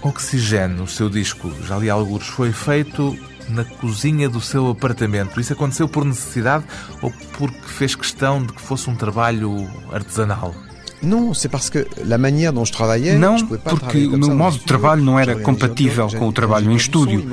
Oxigênio, 0.01 0.83
o 0.83 0.87
seu 0.87 1.09
disco, 1.09 1.51
já 1.67 1.77
li 1.77 1.89
alguns, 1.89 2.27
foi 2.27 2.51
feito 2.51 3.17
na 3.49 3.63
cozinha 3.65 4.29
do 4.29 4.39
seu 4.39 4.69
apartamento. 4.69 5.39
Isso 5.39 5.53
aconteceu 5.53 5.87
por 5.87 6.05
necessidade 6.05 6.63
ou 7.01 7.11
porque 7.37 7.57
fez 7.65 7.95
questão 7.95 8.43
de 8.43 8.53
que 8.53 8.61
fosse 8.61 8.89
um 8.89 8.95
trabalho 8.95 9.67
artesanal? 9.91 10.53
Não, 13.17 13.37
porque 13.45 14.05
o 14.07 14.17
meu 14.17 14.35
modo 14.35 14.57
de 14.57 14.65
trabalho 14.65 15.01
não 15.01 15.17
era 15.17 15.35
compatível 15.35 16.07
com 16.07 16.27
o 16.27 16.33
trabalho 16.33 16.71
em 16.71 16.75
estúdio. 16.75 17.25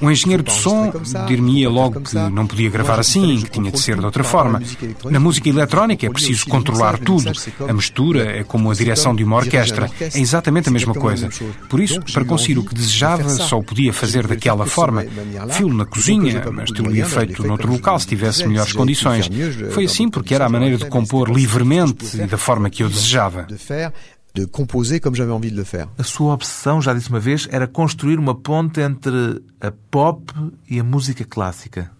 Um 0.00 0.10
engenheiro 0.10 0.42
de 0.42 0.52
som 0.52 0.92
dir-me-ia 1.26 1.68
logo 1.68 2.00
que 2.00 2.14
não 2.14 2.46
podia 2.46 2.70
gravar 2.70 3.00
assim, 3.00 3.40
que 3.40 3.50
tinha 3.50 3.72
de 3.72 3.80
ser 3.80 3.98
de 3.98 4.04
outra 4.04 4.22
forma. 4.22 4.62
Na 5.10 5.18
música 5.18 5.48
eletrónica 5.48 6.06
é 6.06 6.10
preciso 6.10 6.46
controlar 6.46 6.98
tudo. 6.98 7.32
A 7.68 7.72
mistura 7.72 8.38
é 8.38 8.44
como 8.44 8.70
a 8.70 8.74
direção 8.74 9.14
de 9.14 9.24
uma 9.24 9.36
orquestra. 9.36 9.90
É 10.00 10.20
exatamente 10.20 10.68
a 10.68 10.72
mesma 10.72 10.94
coisa. 10.94 11.28
Por 11.68 11.80
isso, 11.80 12.00
para 12.12 12.24
conseguir 12.24 12.58
o 12.58 12.64
que 12.64 12.74
desejava, 12.74 13.28
só 13.28 13.58
o 13.58 13.64
podia 13.64 13.92
fazer 13.92 14.26
daquela 14.26 14.64
forma. 14.66 15.04
Filo 15.50 15.74
na 15.74 15.84
cozinha, 15.84 16.44
mas 16.52 16.70
teria 16.70 17.04
feito 17.06 17.46
noutro 17.46 17.72
local 17.72 17.98
se 17.98 18.06
tivesse 18.06 18.46
melhores 18.46 18.72
condições. 18.72 19.28
Foi 19.72 19.84
assim 19.84 20.08
porque 20.08 20.34
era 20.34 20.46
a 20.46 20.48
maneira 20.48 20.76
de 20.76 20.86
compor 20.86 21.30
livremente 21.30 22.16
e 22.16 22.26
da 22.26 22.38
forma 22.38 22.70
que 22.70 22.82
eu 22.82 22.88
desejava 22.88 23.07
desejava. 23.08 23.42
De 23.42 23.56
faire, 23.56 23.92
de 24.34 24.44
composer 24.44 25.00
comme 25.00 25.14
j'avais 25.14 25.32
envie 25.32 25.50
de 25.50 25.56
le 25.56 25.64
faire. 25.64 25.88
A 25.98 26.02
sua 26.02 26.34
obsessão, 26.34 26.80
já 26.80 26.94
disse 26.94 27.08
uma 27.08 27.20
vez, 27.20 27.48
era 27.50 27.66
construir 27.66 28.18
uma 28.18 28.34
ponte 28.34 28.80
entre 28.80 29.42
a 29.60 29.72
pop 29.90 30.32
e 30.68 30.78
a 30.78 30.84
música 30.84 31.24
clássica. 31.24 31.90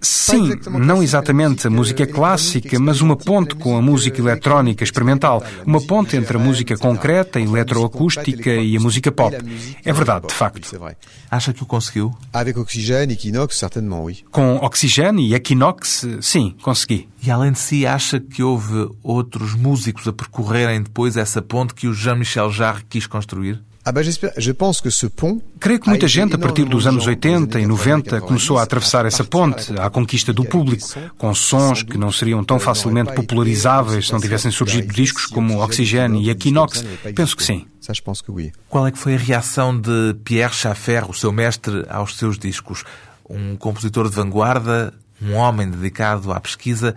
Sim, 0.00 0.52
não 0.70 1.02
exatamente 1.02 1.66
a 1.66 1.70
música 1.70 2.06
clássica, 2.06 2.78
mas 2.78 3.00
uma 3.00 3.16
ponte 3.16 3.54
com 3.54 3.76
a 3.76 3.82
música 3.82 4.20
eletrónica 4.20 4.82
experimental, 4.82 5.42
uma 5.64 5.80
ponte 5.80 6.16
entre 6.16 6.36
a 6.36 6.40
música 6.40 6.76
concreta, 6.76 7.40
eletroacústica 7.40 8.50
e 8.50 8.76
a 8.76 8.80
música 8.80 9.12
pop. 9.12 9.36
É 9.84 9.92
verdade, 9.92 10.26
de 10.26 10.34
facto. 10.34 10.78
Acha 11.30 11.52
que 11.52 11.62
o 11.62 11.66
conseguiu? 11.66 12.14
E. 14.10 14.24
Com 14.30 14.56
Oxygène 14.56 15.28
e 15.28 15.34
Equinox, 15.34 16.06
sim, 16.20 16.54
consegui. 16.62 17.08
E 17.22 17.30
além 17.30 17.52
de 17.52 17.58
si, 17.58 17.86
acha 17.86 18.20
que 18.20 18.42
houve 18.42 18.88
outros 19.02 19.54
músicos 19.54 20.06
a 20.06 20.12
percorrerem 20.12 20.82
depois 20.82 21.16
essa 21.16 21.40
ponte 21.40 21.74
que 21.74 21.86
o 21.86 21.94
Jean-Michel 21.94 22.50
Jarre 22.50 22.84
quis 22.88 23.06
construir? 23.06 23.62
Ah 23.86 23.92
Creio 25.60 25.78
que 25.78 25.88
muita 25.88 26.08
gente, 26.08 26.34
a 26.34 26.38
partir 26.38 26.64
dos 26.64 26.86
anos 26.86 27.06
80 27.06 27.60
e 27.60 27.66
90, 27.66 28.22
começou 28.22 28.56
a 28.56 28.62
atravessar 28.62 29.04
essa 29.04 29.22
ponte 29.22 29.78
à 29.78 29.90
conquista 29.90 30.32
do 30.32 30.42
público, 30.42 30.86
com 31.18 31.34
sons 31.34 31.82
que 31.82 31.98
não 31.98 32.10
seriam 32.10 32.42
tão 32.42 32.58
facilmente 32.58 33.12
popularizáveis 33.12 34.06
se 34.06 34.12
não 34.12 34.20
tivessem 34.20 34.50
surgido 34.50 34.90
discos 34.90 35.26
como 35.26 35.62
Oxygène 35.62 36.22
e 36.22 36.30
Equinox. 36.30 36.82
Penso 37.14 37.36
que 37.36 37.42
sim. 37.42 37.66
Qual 38.70 38.86
é 38.86 38.90
que 38.90 38.98
foi 38.98 39.16
a 39.16 39.18
reação 39.18 39.78
de 39.78 40.16
Pierre 40.24 40.54
Schaffer, 40.54 41.10
o 41.10 41.12
seu 41.12 41.30
mestre, 41.30 41.84
aos 41.90 42.16
seus 42.16 42.38
discos? 42.38 42.84
Um 43.28 43.54
compositor 43.56 44.08
de 44.08 44.16
vanguarda, 44.16 44.94
um 45.20 45.34
homem 45.34 45.68
dedicado 45.68 46.32
à 46.32 46.40
pesquisa, 46.40 46.94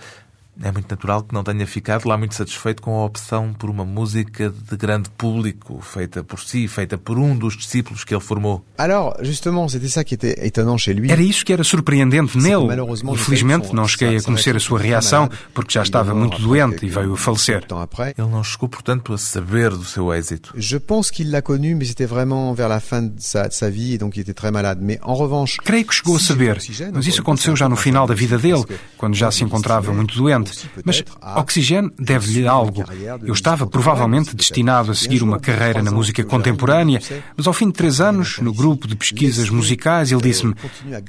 é 0.64 0.72
muito 0.72 0.90
natural 0.90 1.24
que 1.24 1.34
não 1.34 1.44
tenha 1.44 1.66
ficado 1.68 2.08
lá 2.08 2.18
muito 2.18 2.36
satisfeito 2.36 2.82
com 2.82 3.00
a 3.00 3.06
opção 3.06 3.54
por 3.54 3.70
uma 3.70 3.86
música 3.86 4.50
de 4.50 4.78
grande 4.78 5.10
público, 5.12 5.80
feita 5.82 6.24
por 6.24 6.40
si, 6.40 6.68
feita 6.68 6.98
por 6.98 7.18
um 7.18 7.38
dos 7.38 7.56
discípulos 7.56 8.04
que 8.04 8.14
ele 8.14 8.22
formou. 8.22 8.64
Alors, 8.78 9.16
justement, 9.22 9.68
c'était 9.68 9.90
ça 9.90 10.04
qui 10.04 10.16
était 10.16 10.46
étonnant 10.46 10.78
chez 10.78 10.94
lui. 10.94 11.12
Era 11.12 11.22
isso 11.22 11.46
que 11.46 11.54
era 11.54 11.64
surpreendente 11.64 12.38
nele. 12.38 12.68
Infelizmente, 13.12 13.74
não 13.74 13.88
cheguei 13.88 14.18
a 14.18 14.22
conhecer 14.22 14.56
a 14.56 14.60
sua 14.60 14.80
reação, 14.80 15.30
porque 15.54 15.74
já 15.74 15.84
estava 15.84 16.14
muito 16.14 16.42
doente 16.42 16.86
e 16.86 16.90
veio 16.90 17.14
a 17.14 17.18
falecer. 17.18 17.66
Ele 18.18 18.28
não 18.30 18.44
chegou, 18.44 18.70
portanto, 18.70 19.14
a 19.14 19.18
saber 19.18 19.70
do 19.72 19.84
seu 19.84 20.14
êxito. 20.14 20.54
Je 20.56 20.78
pense 20.78 21.12
qu'il 21.12 21.32
l'a 21.32 21.42
connu, 21.42 21.76
mais 21.76 21.88
c'était 21.88 22.08
vraiment 22.08 22.54
vers 22.54 22.70
la 22.70 22.80
fin 22.80 23.04
de 23.04 23.22
sa, 23.22 23.48
de 23.48 23.54
sa 23.54 23.70
vie, 23.70 23.94
et 23.94 23.98
donc 23.98 24.18
il 24.18 24.22
était 24.22 24.34
très 24.34 24.52
malade. 24.52 24.80
Mais 24.82 25.00
en 25.04 25.16
revanche, 25.16 25.58
creio 25.64 25.86
que 25.86 25.94
chegou 25.94 26.16
a 26.16 26.20
saber, 26.20 26.58
mas 26.94 27.08
isso 27.08 27.22
aconteceu 27.22 27.56
já 27.56 27.70
no 27.70 27.76
final 27.76 28.08
da 28.08 28.14
vida 28.14 28.38
dele, 28.38 28.64
quando 28.98 29.16
já 29.16 29.32
se 29.32 29.44
encontrava 29.44 29.94
muito 29.94 30.16
doente. 30.16 30.47
Mas 30.84 31.04
Oxigênio 31.36 31.92
deve-lhe 31.98 32.48
algo. 32.48 32.84
Eu 33.24 33.34
estava 33.34 33.66
provavelmente 33.68 34.36
destinado 34.36 34.92
a 34.92 34.96
seguir 34.96 35.24
uma 35.24 35.40
carreira 35.40 35.82
na 35.82 35.92
música 35.92 36.24
contemporânea, 36.24 37.02
mas 37.36 37.48
ao 37.48 37.54
fim 37.54 37.68
de 37.68 37.74
três 37.74 38.02
anos, 38.02 38.40
no 38.40 38.54
grupo 38.54 38.88
de 38.88 38.96
pesquisas 38.96 39.50
musicais, 39.50 40.12
ele 40.12 40.22
disse-me: 40.22 40.56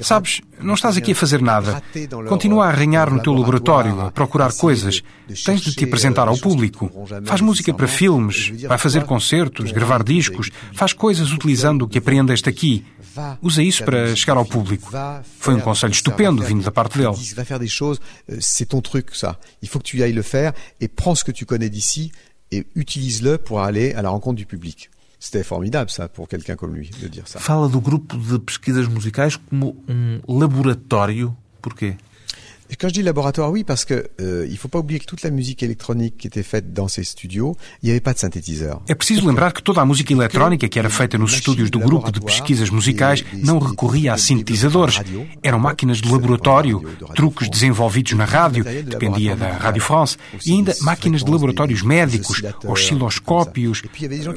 Sabes, 0.01 0.41
não 0.61 0.75
estás 0.75 0.97
aqui 0.97 1.13
a 1.13 1.15
fazer 1.15 1.41
nada. 1.41 1.83
Continua 2.29 2.67
a 2.67 2.69
arranhar 2.69 3.11
no 3.11 3.23
teu 3.23 3.33
laboratório, 3.33 4.01
a 4.01 4.11
procurar 4.11 4.53
coisas. 4.53 5.03
Tens 5.45 5.61
de 5.61 5.75
te 5.75 5.85
apresentar 5.85 6.29
ao 6.29 6.39
público. 6.39 6.91
Faz 7.25 7.41
música 7.41 7.73
para 7.73 7.87
filmes, 7.87 8.53
vai 8.67 8.79
fazer 8.79 9.05
concertos, 9.05 9.73
gravar 9.73 10.03
discos, 10.03 10.51
faz 10.73 10.93
coisas 10.93 11.33
utilizando 11.33 11.83
o 11.83 11.89
que 11.89 11.99
aprendeste 11.99 12.49
aqui. 12.49 12.85
Usa 13.43 13.63
isso 13.63 13.85
para 13.85 14.15
chegar 14.15 14.37
ao 14.37 14.45
público. 14.45 14.93
Foi 15.39 15.55
um 15.55 15.61
conselho 15.61 15.93
estupendo 15.93 16.43
vindo 16.43 16.63
da 16.63 16.71
parte 16.71 16.99
dele. 16.99 17.17
Vai 17.35 17.45
fazer 17.45 17.69
euh, 18.29 18.39
c'est 18.41 18.67
ton 18.67 18.81
truc 18.81 19.17
ça. 19.17 19.28
Il 19.63 19.69
faut 19.69 19.79
que 19.79 19.85
tu 19.85 20.03
ailles 20.03 20.13
le 20.13 20.23
faire 20.23 20.53
et 20.81 20.89
prends 20.89 21.15
ce 21.15 21.25
que 21.25 21.33
tu 21.33 21.45
connais 21.45 21.71
d'ici 21.71 22.13
et 22.51 22.67
utilise-le 22.75 23.39
pour 23.39 23.61
aller 23.61 23.93
à 23.95 24.03
la 24.03 24.11
rencontre 24.11 24.37
du 24.37 24.47
public. 24.47 24.91
C'était 25.21 25.43
formidable, 25.43 25.91
ça, 25.91 26.09
pour 26.09 26.29
quelqu'un 26.29 26.55
comme 26.55 26.75
lui, 26.77 26.91
de 27.03 27.09
dire 27.09 27.27
ça. 27.27 27.41
Fala 27.41 27.67
do 27.69 27.81
grupo 27.81 28.17
de 28.17 28.39
pesquisas 28.39 28.87
musicais 28.89 29.37
como 29.49 29.77
um 29.89 30.21
laboratório. 30.29 31.35
Porquê? 31.61 31.97
Et 32.71 32.77
quand 32.77 32.89
je 32.89 32.95
dis 32.95 33.03
laboratoire, 33.03 33.51
oui, 33.51 33.65
parce 33.65 33.85
que 33.85 34.11
euh, 34.21 34.47
il 34.49 34.57
faut 34.59 34.69
pas 34.69 34.79
oublier 34.79 35.01
que 35.01 35.07
toute 35.07 35.23
la 35.23 35.31
musique 35.31 35.63
électronique 35.63 36.17
qui 36.19 36.27
était 36.27 36.43
faite 36.43 36.73
dans 36.75 36.87
ces 36.87 37.05
studios, 37.05 37.57
il 37.83 37.87
n'y 37.87 37.91
avait 37.93 38.01
pas 38.01 38.13
de 38.13 38.19
synthétiseur. 38.19 38.83
É 38.89 38.95
preciso 38.95 39.27
lembrar 39.27 39.53
que 39.53 39.63
toda 39.63 39.81
a 39.81 39.85
música 39.85 40.13
eletrónica 40.13 40.69
que 40.69 40.79
era 40.79 40.91
feita 40.91 41.17
nos 41.17 41.33
estúdios 41.33 41.71
do 41.71 41.79
grupo 41.79 42.13
de 42.13 42.21
pesquisas 42.21 42.69
musicais 42.71 43.25
não 43.33 43.59
recorria 43.59 44.13
a 44.13 44.19
sintetizadores. 44.19 45.01
Eram 45.43 45.59
máquinas 45.59 45.99
de 45.99 46.11
laboratório, 46.11 46.83
truques 47.15 47.49
desenvolvidos 47.49 48.13
na 48.13 48.25
rádio, 48.25 48.65
dependia 48.65 49.35
da 49.35 49.57
Radio 49.57 49.83
France, 49.83 50.17
e 50.45 50.53
ainda 50.53 50.75
máquinas 50.83 51.25
de 51.25 51.31
laboratórios 51.31 51.83
médicos, 51.83 52.43
osciloscópios. 52.67 53.83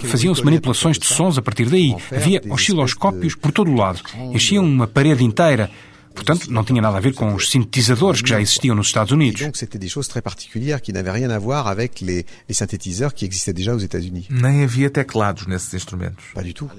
Faziam-se 0.06 0.44
manipulações 0.44 0.98
de 0.98 1.06
sons 1.06 1.38
a 1.38 1.42
partir 1.42 1.70
daí. 1.70 1.96
Havia 2.16 2.42
osciloscópios 2.50 3.36
por 3.36 3.52
todo 3.52 3.70
o 3.70 3.76
lado. 3.76 4.00
Enchiam 4.34 4.64
uma 4.64 4.88
parede 4.88 5.24
inteira. 5.24 5.70
Portanto, 6.14 6.52
não 6.52 6.64
tinha 6.64 6.82
nada 6.82 6.98
a 6.98 7.00
ver 7.00 7.14
com 7.14 7.34
os 7.34 7.50
sintetizadores 7.50 8.22
que 8.22 8.30
já 8.30 8.40
existiam 8.40 8.76
nos 8.76 8.88
Estados 8.88 9.12
Unidos. 9.12 9.42
Nem 14.30 14.64
havia 14.64 14.90
teclados 14.90 15.48
nesses 15.48 15.74
instrumentos. 15.74 16.26
Pas 16.34 16.44
du 16.44 16.54
tout. 16.54 16.70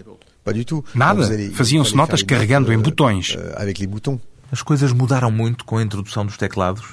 Pas 0.45 0.53
du 0.53 0.65
tout. 0.65 0.85
Nada. 0.95 1.29
Faziam-se 1.53 1.95
notas 1.95 2.23
carregando 2.23 2.73
em 2.73 2.79
botões. 2.79 3.37
Euh, 3.37 3.53
avec 3.57 3.79
les 3.79 3.87
boutons. 3.87 4.21
As 4.51 4.63
coisas 4.63 4.93
mudaram 4.93 5.31
muito 5.31 5.65
com 5.65 5.79
a 5.79 5.83
introdução 5.83 6.27
dos 6.27 6.37
teclados. 6.37 6.85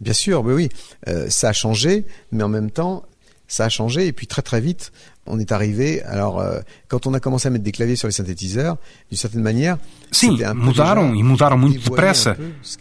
Bien 0.00 0.14
sûr, 0.14 0.42
oui, 0.44 0.54
oui. 0.54 0.68
Euh, 1.08 1.28
ça 1.28 1.50
a 1.50 1.52
changé, 1.52 2.04
mais 2.30 2.44
en 2.44 2.48
même 2.48 2.70
temps, 2.70 3.04
ça 3.46 3.66
a 3.66 3.68
changé 3.68 4.06
et 4.06 4.12
puis 4.12 4.26
très 4.26 4.42
très 4.42 4.60
vite, 4.60 4.92
on 5.26 5.38
est 5.38 5.52
arrivé. 5.52 6.02
Alors, 6.02 6.40
euh, 6.40 6.60
quand 6.88 7.06
on 7.06 7.14
a 7.14 7.20
commencé 7.20 7.48
à 7.48 7.50
mettre 7.50 7.64
des 7.64 7.72
claviers 7.72 7.96
sur 7.96 8.08
les 8.08 8.12
synthétiseurs, 8.12 8.76
d'une 9.10 9.18
certaine 9.18 9.42
manière. 9.42 9.78
Sim, 10.12 10.38
mudaram 10.54 11.14
e 11.14 11.22
mudaram 11.22 11.58
muito 11.58 11.90
depressa. 11.90 12.36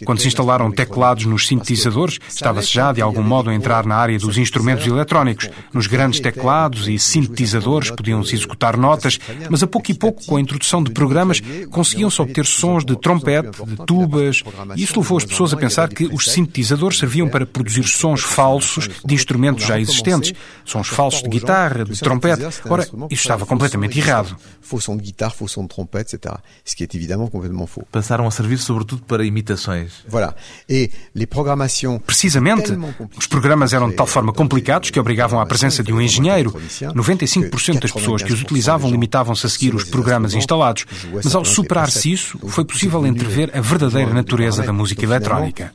Quando 0.06 0.20
se 0.20 0.28
instalaram 0.28 0.72
teclados 0.72 1.26
nos 1.26 1.48
sintetizadores, 1.48 2.20
estava-se 2.30 2.72
já 2.72 2.94
de 2.94 3.02
algum 3.02 3.24
modo 3.24 3.50
a 3.50 3.56
entrar 3.56 3.86
na 3.86 3.96
área 3.96 4.20
dos 4.20 4.38
instrumentos 4.38 4.86
eletrónicos. 4.86 5.50
Nos 5.74 5.88
grandes 5.88 6.20
teclados 6.20 6.88
e 6.88 7.00
sintetizadores 7.00 7.90
podiam-se 7.90 8.36
executar 8.36 8.78
notas, 8.78 9.20
mas 9.50 9.64
a 9.64 9.68
pouco 9.68 9.90
e 9.90 9.94
pouco, 9.96 10.24
com 10.26 10.36
a 10.36 10.42
introdução 10.42 10.84
de 10.84 10.92
programas, 10.92 11.42
conseguiam-se 11.72 12.22
obter 12.22 12.46
sons 12.46 12.86
de 12.86 12.96
trompete, 12.96 13.50
de 13.66 13.78
tubas, 13.86 14.44
e 14.76 14.84
isso 14.84 15.00
levou 15.00 15.18
as 15.18 15.26
pessoas 15.26 15.54
a 15.54 15.58
pensar 15.58 15.90
que 15.90 16.06
os 16.06 16.26
sintetizadores 16.32 17.00
serviam 17.00 17.28
para 17.28 17.46
produzir 17.46 17.84
sons 17.86 18.22
falsos 18.22 18.90
de 19.04 19.16
instrumentos 19.16 19.66
já 19.66 19.80
existentes, 19.80 20.34
sons 20.64 20.88
falsos 20.88 21.24
de 21.24 21.30
guitarra, 21.30 21.84
de 21.84 22.00
trompete 22.00 22.33
trompete. 22.38 22.62
Ora, 22.70 22.84
isso 23.10 23.22
estava 23.22 23.46
completamente 23.46 24.00
errado. 24.00 24.36
Faux 24.62 24.84
son 24.84 24.98
de 24.98 25.04
guitare, 25.04 25.34
faux 25.34 25.52
son 25.52 25.64
de 25.64 25.70
trompete, 25.70 26.16
etc. 26.16 26.36
Ce 26.66 26.76
qui 26.76 26.84
est 26.84 26.96
évidemment 26.96 27.28
complètement 27.28 27.68
faux. 27.68 27.86
Passaram 27.92 28.28
a 28.28 28.32
servir 28.32 28.60
sobretudo 28.60 29.04
para 29.04 29.26
imitações. 29.26 30.04
Voilà. 30.08 30.36
Et 30.70 30.92
les 31.16 31.26
programmations 31.26 32.00
Precisamente, 32.06 32.72
os 33.18 33.28
programas 33.28 33.74
eram 33.74 33.90
de 33.90 33.96
tal 33.96 34.06
forma 34.06 34.32
complicados 34.32 34.90
que 34.90 35.00
obrigavam 35.00 35.40
à 35.40 35.46
presença 35.46 35.84
de 35.84 35.92
um 35.92 36.02
engenheiro. 36.02 36.52
95% 36.80 37.80
das 37.80 37.92
pessoas 37.92 38.24
que 38.24 38.34
os 38.34 38.42
utilizavam 38.42 38.90
limitavam-se 38.90 39.46
a 39.46 39.50
seguir 39.50 39.74
os 39.76 39.84
programas 39.84 40.34
instalados. 40.34 40.86
Mas 41.14 41.34
ao 41.34 41.44
superar-se 41.44 42.12
isso, 42.12 42.40
foi 42.48 42.66
possível 42.66 43.06
entrever 43.06 43.52
a 43.56 43.62
verdadeira 43.62 44.14
natureza 44.14 44.64
da 44.64 44.74
música 44.74 45.04
eletrónica. 45.04 45.74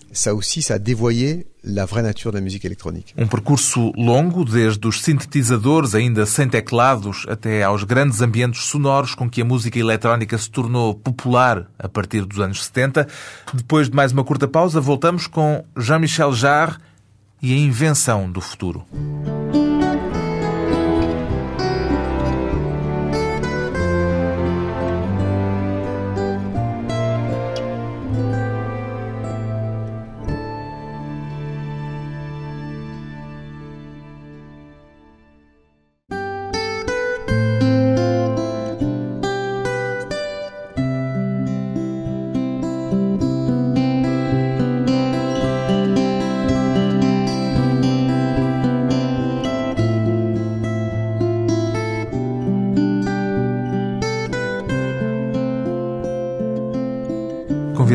La 1.64 1.85
vraie 1.85 2.05
nature 2.05 2.33
da 2.33 2.40
música 2.40 2.66
eletrónica. 2.66 3.12
Um 3.16 3.27
percurso 3.27 3.92
longo, 3.97 4.44
desde 4.44 4.87
os 4.87 5.03
sintetizadores 5.03 5.94
ainda 5.94 6.25
sem 6.25 6.49
teclados 6.49 7.27
até 7.29 7.62
aos 7.62 7.83
grandes 7.85 8.21
ambientes 8.21 8.62
sonoros 8.62 9.14
com 9.14 9.29
que 9.29 9.42
a 9.42 9.44
música 9.44 9.79
eletrónica 9.79 10.38
se 10.38 10.51
tornou 10.51 10.94
popular 10.94 11.68
a 11.79 11.88
partir 11.88 12.25
dos 12.25 12.38
anos 12.38 12.64
70. 12.64 13.09
Depois 13.53 13.90
de 13.90 13.97
mais 13.97 14.12
uma 14.12 14.25
curta 14.25 14.47
pausa, 14.47 14.81
voltamos 14.81 15.27
com 15.27 15.64
Jean-Michel 15.77 16.33
Jarre 16.33 16.77
e 17.42 17.53
a 17.53 17.57
invenção 17.57 18.31
do 18.31 18.40
futuro. 18.40 18.85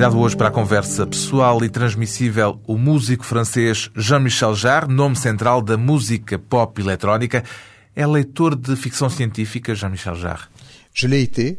Convidado 0.03 0.21
hoje 0.21 0.35
para 0.35 0.49
a 0.49 0.51
conversa 0.51 1.07
pessoal 1.07 1.63
e 1.63 1.69
transmissível 1.69 2.59
o 2.67 2.77
músico 2.77 3.23
francês 3.23 3.89
Jean-Michel 3.95 4.53
Jarre, 4.53 4.93
nome 4.93 5.15
central 5.15 5.61
da 5.61 5.77
música 5.77 6.37
pop 6.37 6.81
eletrónica. 6.81 7.41
É 7.95 8.05
leitor 8.05 8.53
de 8.53 8.75
ficção 8.75 9.09
científica, 9.09 9.73
Jean-Michel 9.73 10.15
Jarre? 10.15 10.49
Je 10.93 11.07
l'ai 11.07 11.21
été 11.21 11.57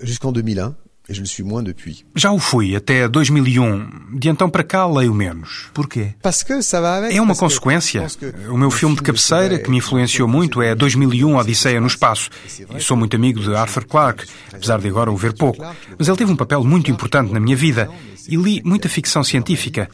jusqu'en 0.00 0.32
2001 0.32 0.87
et 1.08 1.14
je 1.14 1.20
le 1.20 1.26
suis 1.26 1.42
moins 1.42 1.62
depuis. 1.62 2.04
Já 2.14 2.30
o 2.32 2.38
fui 2.38 2.76
até 2.76 3.08
2001. 3.08 4.18
De 4.18 4.28
então 4.28 4.50
para 4.50 4.62
cá 4.62 4.86
leio 4.86 5.14
menos. 5.14 5.68
Porquê? 5.72 6.14
Parce 6.22 6.44
que 6.44 6.60
ça 6.62 6.80
va 6.80 6.96
avec, 6.96 7.16
É 7.16 7.20
uma 7.20 7.34
consequência. 7.34 8.06
O 8.50 8.56
meu 8.56 8.70
filme 8.70 8.94
de 8.94 9.02
cabeceira, 9.02 9.58
que 9.58 9.70
me 9.70 9.78
influenciou 9.78 10.28
muito, 10.28 10.60
é 10.60 10.74
2001 10.74 11.36
Odisseia 11.36 11.80
no 11.80 11.86
Espaço. 11.86 12.28
E 12.76 12.80
sou 12.80 12.96
muito 12.96 13.16
amigo 13.16 13.40
de 13.40 13.54
Arthur 13.54 13.86
Clarke, 13.86 14.26
apesar 14.52 14.78
de 14.78 14.88
agora 14.88 15.10
o 15.10 15.16
ver 15.16 15.32
pouco. 15.32 15.64
Mas 15.98 16.08
ele 16.08 16.16
teve 16.16 16.30
um 16.30 16.36
papel 16.36 16.62
muito 16.62 16.90
importante 16.90 17.32
na 17.32 17.40
minha 17.40 17.56
vida. 17.56 17.88
E 18.28 18.36
li 18.36 18.60
muita 18.62 18.88
ficção 18.88 19.24
científica. 19.24 19.88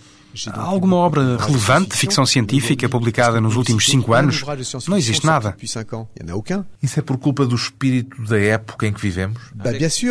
Há 0.52 0.62
alguma 0.62 0.96
obra 0.96 1.36
relevante 1.36 1.90
de 1.90 1.96
ficção 1.96 2.26
científica 2.26 2.88
publicada 2.88 3.40
nos 3.40 3.54
últimos 3.54 3.86
cinco 3.86 4.12
anos? 4.12 4.42
Não 4.88 4.96
existe 4.96 5.24
nada. 5.24 5.56
Aucun. 6.32 6.64
Isso 6.82 6.98
é 6.98 7.02
por 7.02 7.16
culpa 7.18 7.46
do 7.46 7.54
espírito 7.54 8.20
da 8.24 8.38
época 8.38 8.86
em 8.86 8.92
que 8.92 9.00
vivemos? 9.00 9.40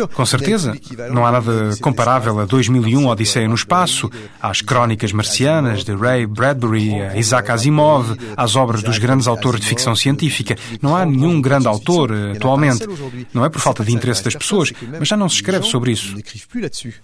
Com 0.08 0.24
certeza. 0.24 0.74
Não 1.12 1.26
há 1.26 1.32
nada 1.32 1.76
comparável 1.80 2.40
a 2.40 2.46
2001 2.46 3.06
Odisseia 3.06 3.46
no 3.46 3.54
Espaço, 3.54 4.10
às 4.40 4.62
Crónicas 4.62 5.12
Marcianas 5.12 5.84
de 5.84 5.94
Ray 5.94 6.26
Bradbury, 6.26 7.02
a 7.02 7.16
Isaac 7.18 7.50
Asimov, 7.50 8.16
às 8.34 8.56
obras 8.56 8.82
dos 8.82 8.96
grandes 8.96 9.26
autores 9.26 9.60
de 9.60 9.66
ficção 9.66 9.94
científica. 9.94 10.56
Não 10.80 10.96
há 10.96 11.04
nenhum 11.04 11.40
grande 11.40 11.68
autor 11.68 12.10
eh, 12.10 12.32
atualmente. 12.32 12.86
Não 13.32 13.44
é 13.44 13.50
por 13.50 13.60
falta 13.60 13.84
de 13.84 13.92
interesse 13.92 14.24
das 14.24 14.34
pessoas, 14.34 14.72
mas 14.98 15.06
já 15.06 15.16
não 15.16 15.28
se 15.28 15.36
escreve 15.36 15.66
sobre 15.66 15.92
isso. 15.92 16.14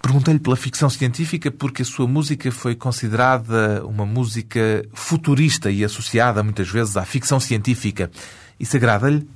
Perguntei-lhe 0.01 0.39
pela 0.39 0.55
ficção 0.55 0.89
científica 0.89 1.51
porque 1.51 1.83
a 1.83 1.85
sua 1.85 2.07
música 2.07 2.51
foi 2.51 2.73
considerada 2.75 3.10
uma 3.85 4.05
música 4.05 4.85
futurista 4.93 5.69
e 5.69 5.83
associada 5.83 6.43
muitas 6.43 6.69
vezes 6.69 6.97
à 6.97 7.05
ficção 7.05 7.39
científica. 7.39 8.09
Isso 8.61 8.77
agrada-lhe? 8.77 9.27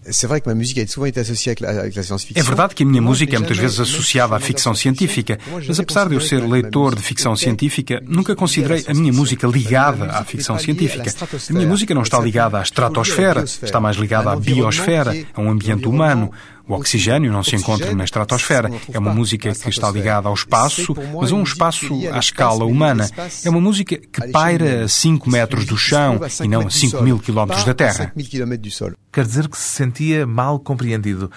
É 2.40 2.44
verdade 2.44 2.76
que 2.76 2.84
a 2.84 2.86
minha 2.86 3.02
música 3.02 3.36
é 3.36 3.40
muitas 3.40 3.58
vezes 3.58 3.80
associada 3.80 4.36
à 4.36 4.40
ficção 4.40 4.76
científica, 4.76 5.40
mas 5.68 5.80
apesar 5.80 6.08
de 6.08 6.14
eu 6.14 6.22
ser 6.22 6.48
leitor 6.48 6.94
de 6.94 7.02
ficção 7.02 7.36
científica, 7.36 8.00
nunca 8.06 8.36
considerei 8.36 8.86
a 8.88 8.94
minha 8.94 9.12
música 9.12 9.48
ligada 9.48 10.12
à 10.12 10.24
ficção 10.24 10.60
científica. 10.60 11.12
A 11.50 11.54
minha 11.54 11.68
música 11.68 11.96
não 11.96 12.04
está 12.04 12.20
ligada 12.20 12.60
à 12.60 12.62
estratosfera, 12.62 13.44
está 13.44 13.80
mais 13.80 13.98
ligada 13.98 14.32
à 14.32 14.36
biosfera, 14.36 15.12
a 15.34 15.42
um 15.42 15.50
ambiente 15.50 15.88
humano. 15.88 16.32
O 16.68 16.74
oxigênio 16.74 17.32
não 17.32 17.44
se 17.44 17.56
encontra 17.56 17.94
na 17.94 18.04
estratosfera. 18.04 18.72
É 18.92 18.98
uma 18.98 19.14
música 19.14 19.54
que 19.54 19.70
está 19.70 19.90
ligada 19.92 20.28
ao 20.28 20.34
espaço, 20.34 20.96
mas 21.20 21.32
a 21.32 21.36
um 21.36 21.44
espaço 21.44 21.94
à 22.12 22.20
escala 22.20 22.66
humana. 22.66 23.10
É 23.44 23.50
uma 23.50 23.62
música 23.62 23.98
que 23.98 24.28
paira 24.30 24.86
a 24.86 24.88
5 24.88 25.30
metros 25.30 25.66
do 25.66 25.78
chão 25.78 26.20
e 26.44 26.48
não 26.48 26.68
a 26.68 26.70
5 26.70 27.02
mil 27.04 27.20
quilómetros 27.20 27.64
da 27.64 27.74
Terra. 27.74 28.06
5 28.06 28.12
000 28.16 28.30
kilomètres 28.30 28.74
du 28.74 28.78
sol. 28.78 28.92
Quer 29.12 29.26
dizer 29.26 29.48
que 29.48 29.58
se 29.58 29.70
sentia 29.70 30.26
mal 30.26 30.60
compreendido. 30.60 31.30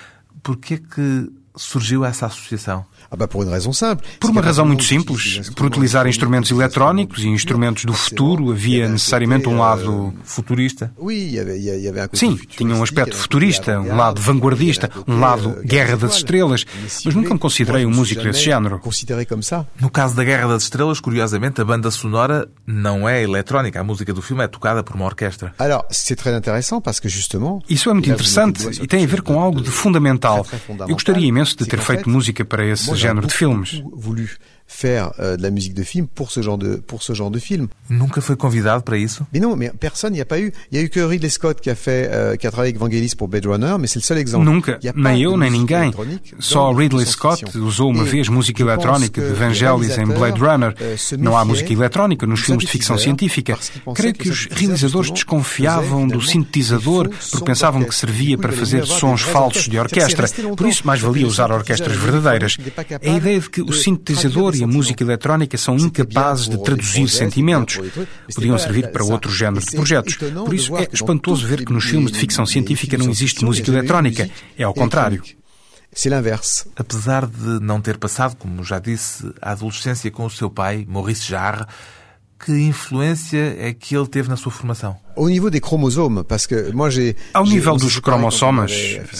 Por 0.43 0.57
que 0.57 0.75
é 0.75 0.79
que 0.79 1.31
surgiu 1.59 2.05
essa 2.05 2.27
associação? 2.27 2.85
Ah 3.11 3.17
bah 3.17 3.27
pour 3.29 3.43
une 3.43 3.51
raison 3.51 3.73
simple. 3.73 4.05
Por 4.21 4.31
uma 4.31 4.41
razão 4.41 4.65
muito 4.67 4.85
simples, 4.85 5.51
por 5.57 5.67
utilizar 5.67 6.07
instrumentos 6.07 6.51
eletrónicos 6.51 7.23
e 7.25 7.29
instrumentos 7.29 7.85
do 7.85 7.93
futuro, 7.93 8.51
havia 8.51 8.89
necessariamente 8.89 9.49
um 9.49 9.59
lado. 9.59 10.13
Futurista? 10.25 10.93
Oui, 10.99 11.15
il 11.29 11.35
y 11.35 11.39
avait, 11.41 11.57
il 11.59 11.65
y 11.65 11.71
a- 11.71 11.75
il 11.77 11.83
y 11.85 11.89
avait 11.89 12.01
un 12.03 12.09
côté 12.09 12.19
Sim, 12.19 12.37
tinha 12.49 12.75
um 12.75 12.83
aspecto 12.83 13.17
futurista, 13.17 13.81
um 13.81 13.97
lado 13.97 14.21
vanguardista, 14.21 14.91
um 15.07 15.19
lado 15.19 15.59
Guerra 15.65 15.97
das 15.97 16.17
Estrelas, 16.17 16.65
mas 17.05 17.15
nunca 17.15 17.33
me 17.35 17.41
considerei 17.41 17.85
um 17.87 17.91
músico 17.91 18.23
desse 18.23 18.43
género. 18.43 18.81
No 19.81 19.91
caso 19.91 20.15
da 20.15 20.25
Guerra 20.25 20.49
das 20.49 20.65
Estrelas, 20.65 21.01
curiosamente, 21.01 21.61
a 21.61 21.65
banda 21.65 21.91
sonora 21.91 22.49
não 22.67 23.09
é 23.09 23.23
eletrónica. 23.23 23.81
A 23.81 23.85
música 23.85 24.13
do 24.13 24.21
filme 24.23 24.45
é 24.45 24.49
tocada 24.49 24.83
por 24.83 24.95
uma 24.97 25.07
orquestra. 25.07 25.55
Isso 27.69 27.91
é 27.91 27.93
muito 27.93 28.11
interessante 28.11 28.83
e 28.83 28.87
tem 28.87 29.05
a 29.05 29.07
ver 29.07 29.23
com 29.23 29.41
algo 29.41 29.61
de 29.63 29.71
fundamental. 29.71 30.47
Eu 30.81 30.89
gostaria 30.95 31.27
imenso 31.27 31.48
de 31.57 31.67
ter 31.67 31.81
feito 31.81 32.09
música 32.09 32.45
para 32.45 32.65
esse 32.65 32.95
género 32.97 33.27
de 33.27 33.35
filmes. 33.35 33.83
Faire 34.69 35.13
euh, 35.19 35.37
de 35.37 35.43
la 35.43 35.51
musique 35.51 35.75
de 35.75 35.83
film 35.83 36.07
pour 36.07 36.31
ce 36.31 36.43
genre 36.43 36.59
de 36.59 36.77
pour 36.77 37.03
ce 37.03 37.15
genre 37.15 37.31
de 37.31 37.39
film. 37.39 37.69
Nunca 37.89 38.21
foi 38.21 38.37
convidado 38.37 38.85
para 38.85 38.99
isso? 38.99 39.27
Mais 39.33 39.41
non, 39.41 39.57
mais 39.57 39.73
personne, 39.81 40.13
il 40.13 40.19
n'y 40.19 40.23
a 40.23 40.27
pas 40.27 40.39
eu. 40.39 40.53
Il 40.71 40.79
y 40.79 40.81
a 40.81 40.85
eu 40.85 40.91
que 40.91 41.01
Ridley 41.01 41.31
Scott 41.31 41.61
qui 41.61 41.71
a 41.71 41.75
fait, 41.75 42.09
euh, 42.13 42.37
qui 42.37 42.47
a 42.47 42.51
travaillé 42.51 42.71
avec 42.71 42.79
Vangelis 42.79 43.15
pour 43.17 43.29
Blade 43.29 43.47
Runner, 43.47 43.77
mais 43.79 43.87
c'est 43.87 43.99
le 43.99 44.05
seul 44.05 44.19
exemple. 44.19 44.45
Nunca, 44.45 44.79
nem 44.95 45.23
eu 45.23 45.37
nem 45.37 45.51
ninguém. 45.51 45.91
Só 46.39 46.71
Ridley. 46.71 47.07
Scott 47.07 47.45
usou 47.57 47.91
uma 47.91 48.05
vez 48.05 48.29
música 48.29 48.63
eletrónica 48.63 49.21
de 49.21 49.33
Vangelis 49.33 49.97
em 49.97 50.07
Blade 50.07 50.39
Runner. 50.39 50.75
Não 51.19 51.37
há 51.37 51.45
música 51.45 51.73
eletrónica 51.73 52.27
nos 52.27 52.41
filmes 52.41 52.67
de 52.67 52.71
ficção 52.71 52.99
científica. 52.99 53.59
Creio 53.95 54.15
que 54.15 54.29
os 54.29 54.49
realizadores 54.51 55.11
desconfiavam 55.11 56.07
do 56.07 56.21
sintetizador 56.21 57.09
porque 57.31 57.47
pensavam 57.47 57.83
que 57.83 57.95
servia 57.95 58.37
para 58.37 58.53
fazer 58.53 58.85
sons 58.87 59.23
falsos 59.23 59.67
de 59.67 59.79
orquestra. 59.79 60.29
Por 60.55 60.69
isso, 60.69 60.87
mais 60.87 61.01
valia 61.01 61.27
usar 61.27 61.51
orquestras 61.51 61.97
verdadeiras. 61.97 62.57
A 63.03 63.17
ideia 63.17 63.41
de 63.41 63.49
que 63.49 63.63
o 63.63 63.73
sintetizador 63.73 64.58
e 64.59 64.65
a 64.65 64.67
música 64.67 65.03
eletrónica 65.03 65.57
são 65.57 65.77
incapazes 65.77 66.49
de 66.49 66.63
traduzir 66.63 67.09
sentimentos. 67.09 67.77
mais 67.77 68.35
Podiam 68.35 68.59
servir 68.59 68.91
para 68.91 69.05
outros 69.05 69.35
géneros 69.35 69.65
Et 69.65 69.71
de 69.71 69.77
projetos. 69.77 70.15
étonnant 70.15 70.45
Por 70.45 70.55
isso 70.55 70.77
é 70.77 70.89
espantoso 70.93 71.47
ver 71.47 71.65
que 71.65 71.73
nos 71.73 71.85
filmes 71.85 72.13
de 72.13 72.19
ficção 72.19 72.47
científica 72.47 72.97
não 72.99 73.11
existe 73.11 73.45
música 73.45 73.71
eletrónica. 73.71 74.29
É 74.57 74.65
ao 74.65 74.75
contrário. 74.75 75.23
Apesar 76.77 77.27
de 77.27 77.61
não 77.61 77.81
ter 77.81 77.97
passado, 77.97 78.37
como 78.37 78.63
já 78.63 78.79
disse, 78.79 79.33
a 79.41 79.53
adolescência 79.53 80.11
com 80.11 80.27
o 80.27 80.31
seu 80.31 80.51
pai, 80.51 80.87
Maurice 80.89 81.27
Jarre, 81.27 81.65
que 82.39 82.53
influência 82.53 83.57
é 83.59 83.73
que 83.73 83.97
ele 83.97 84.07
teve 84.07 84.29
na 84.29 84.37
sua 84.37 84.53
formação? 84.53 84.97
Au 85.17 85.29
niveau 85.29 85.51
des 85.51 85.61
chromosomes, 85.61 86.23
parce 86.23 86.47
que 86.47 86.71
moi 86.73 86.91
j'ai. 86.91 87.17
Ao 87.35 87.45
nível 87.45 87.75
on 87.75 87.77
dos 87.77 87.99
cromossomas, 87.99 88.71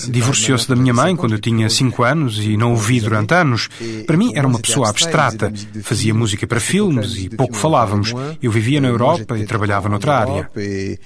divorciou-se 0.09 0.69
da 0.69 0.77
minha 0.77 0.95
mãe 0.95 1.11
50, 1.11 1.21
quando 1.21 1.33
eu 1.33 1.41
tinha 1.41 1.69
5 1.69 2.05
anos 2.05 2.39
e 2.39 2.57
não 2.57 2.73
o 2.73 2.77
vi 2.77 3.01
durante 3.01 3.35
anos. 3.35 3.69
Para 4.07 4.17
mim 4.17 4.33
era 4.37 4.47
uma 4.47 4.61
pessoa 4.61 4.89
abstrata. 4.89 5.53
Fazia 5.83 6.15
música 6.15 6.47
para 6.47 6.61
filmes 6.61 7.17
e 7.17 7.29
pouco 7.29 7.57
falávamos. 7.57 8.15
Eu 8.41 8.53
vivia 8.53 8.81
na 8.81 8.89
Europa 8.89 9.37
e 9.37 9.45
trabalhava 9.45 9.89
noutra 9.89 10.19
área. 10.19 10.51
Euh. 10.57 10.97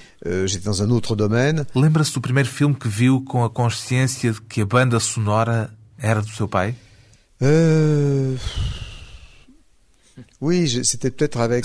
Lembra-se 1.75 2.13
do 2.13 2.21
primeiro 2.21 2.49
filme 2.49 2.75
que 2.75 2.89
viu 2.89 3.23
com 3.23 3.45
a 3.45 3.51
consciência 3.51 4.33
de 4.33 4.43
que 4.43 4.61
a 4.61 4.67
banda 4.67 5.01
sonora 5.01 5.71
era 5.99 6.21
do 6.21 6.29
seu 6.29 6.47
pai? 6.47 6.75
Euh... 7.41 8.37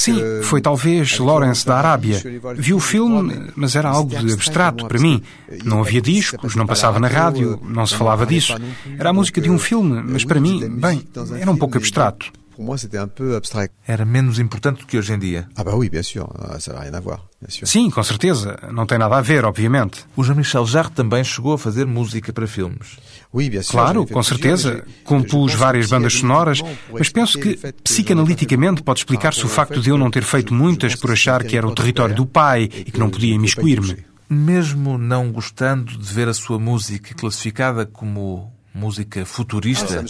Sim, 0.03 0.21
foi 0.43 0.61
talvez 0.61 1.17
Lawrence 1.17 1.65
da 1.65 1.77
Arábia. 1.77 2.21
Vi 2.55 2.73
o 2.73 2.79
filme, 2.79 3.47
mas 3.55 3.75
era 3.75 3.89
algo 3.89 4.15
de 4.15 4.33
abstrato 4.33 4.87
para 4.87 4.99
mim. 4.99 5.21
Não 5.63 5.79
havia 5.81 6.01
discos, 6.01 6.55
não 6.55 6.67
passava 6.67 6.99
na 6.99 7.07
rádio, 7.07 7.59
não 7.63 7.85
se 7.87 7.95
falava 7.95 8.25
disso. 8.25 8.55
Era 8.99 9.09
a 9.09 9.13
música 9.13 9.41
de 9.41 9.49
um 9.49 9.57
filme, 9.57 10.01
mas 10.05 10.23
para 10.23 10.39
mim, 10.39 10.59
bem, 10.69 11.03
era 11.39 11.49
um 11.49 11.57
pouco 11.57 11.77
abstrato 11.77 12.31
pour 12.57 12.65
moi, 12.65 12.75
c'était 12.75 12.97
un 12.97 13.07
peu 13.07 13.35
abstrait. 13.35 13.69
Era 13.87 14.03
menos 14.03 14.39
importante 14.39 14.79
do 14.79 14.87
que 14.87 14.97
hoje 14.97 15.13
em 15.13 15.19
dia. 15.19 15.47
Ah, 15.55 15.63
bah 15.63 15.75
oui, 15.75 15.89
bien 15.89 16.01
sûr, 16.01 16.27
euh, 16.39 16.57
ça 16.59 16.73
n'a 16.73 16.79
rien 16.79 16.93
à 16.95 16.99
voir. 16.99 17.27
Sim, 17.47 17.91
com 17.91 18.01
certeza, 18.01 18.57
não 18.71 18.87
tem 18.87 18.97
nada 18.97 19.15
a 19.15 19.21
ver, 19.21 19.45
obviamente. 19.45 20.03
O 20.15 20.23
Jean-Michel 20.23 20.65
Jarre 20.65 20.89
também 20.89 21.23
chegou 21.23 21.53
a 21.53 21.57
fazer 21.59 21.85
música 21.85 22.33
para 22.33 22.47
filmes. 22.47 22.97
Oui, 23.31 23.47
bien 23.47 23.61
sûr. 23.61 23.73
Claro, 23.73 24.07
com 24.07 24.23
certeza, 24.23 24.83
compus 25.03 25.53
várias 25.53 25.87
bandas 25.87 26.13
sonoras, 26.13 26.63
mas 26.91 27.09
penso 27.09 27.39
que 27.39 27.59
psicanaliticamente 27.83 28.81
pode 28.81 29.01
ah, 29.01 29.01
explicar-se 29.01 29.45
o 29.45 29.47
facto 29.47 29.79
de 29.79 29.91
eu 29.91 29.97
não 29.97 30.09
ter 30.09 30.23
feito 30.23 30.51
muitas 30.51 30.95
por 30.95 31.11
achar 31.11 31.43
que 31.43 31.55
era 31.55 31.67
o 31.67 31.75
território 31.75 32.15
do 32.15 32.25
pai 32.25 32.63
e 32.63 32.91
que 32.91 32.99
não 32.99 33.11
podia 33.11 33.35
imiscuir-me. 33.35 34.03
Mesmo 34.27 34.97
não 34.97 35.31
gostando 35.31 35.95
de 35.95 36.11
ver 36.11 36.27
a 36.27 36.33
sua 36.33 36.57
música 36.57 37.13
classificada 37.13 37.85
como 37.85 38.51
música 38.77 39.25
futurista. 39.25 40.03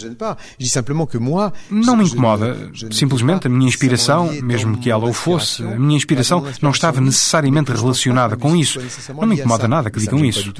Não 1.70 1.96
me 1.96 2.04
incomoda. 2.04 2.70
Simplesmente 2.90 3.46
a 3.46 3.50
minha 3.50 3.68
inspiração, 3.68 4.30
mesmo 4.42 4.78
que 4.78 4.90
ela 4.90 5.08
o 5.08 5.12
fosse, 5.12 5.62
a 5.62 5.78
minha 5.78 5.96
inspiração 5.96 6.44
não 6.60 6.70
estava 6.70 7.00
necessariamente 7.00 7.72
relacionada 7.72 8.36
com 8.36 8.54
isso. 8.54 8.80
Não 9.14 9.26
me 9.26 9.36
incomoda 9.36 9.66
nada 9.66 9.90
que 9.90 9.98
digam 9.98 10.24
isso. 10.24 10.52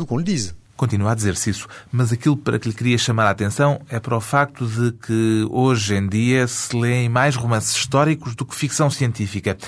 Continua 0.76 1.10
a 1.10 1.14
dizer-se 1.14 1.50
isso, 1.50 1.66
mas 1.90 2.12
aquilo 2.12 2.36
para 2.36 2.56
que 2.56 2.68
lhe 2.68 2.74
queria 2.74 2.96
chamar 2.96 3.24
a 3.26 3.30
atenção 3.30 3.80
é 3.90 3.98
para 3.98 4.16
o 4.16 4.20
facto 4.20 4.64
de 4.64 4.92
que 4.92 5.44
hoje 5.50 5.96
em 5.96 6.08
dia 6.08 6.46
se 6.46 6.76
lêem 6.76 7.08
mais 7.08 7.34
romances 7.34 7.74
históricos 7.74 8.36
do 8.36 8.46
que 8.46 8.54
ficção 8.54 8.88
científica 8.88 9.58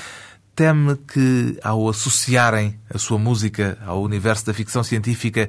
teme 0.54 0.94
que, 0.96 1.58
ao 1.64 1.88
associarem 1.88 2.78
a 2.92 2.98
sua 2.98 3.18
música 3.18 3.78
ao 3.86 4.02
universo 4.02 4.44
da 4.44 4.52
ficção 4.52 4.84
científica, 4.84 5.48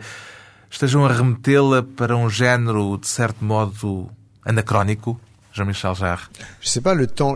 estejam 0.72 1.06
a 1.06 1.12
remetê-la 1.12 1.84
para 1.84 2.16
um 2.16 2.30
género, 2.30 2.98
de 2.98 3.08
certo 3.08 3.44
modo, 3.44 4.10
anacrónico? 4.44 5.20
Jean-Michel 5.54 5.94
Jarre. 5.96 6.24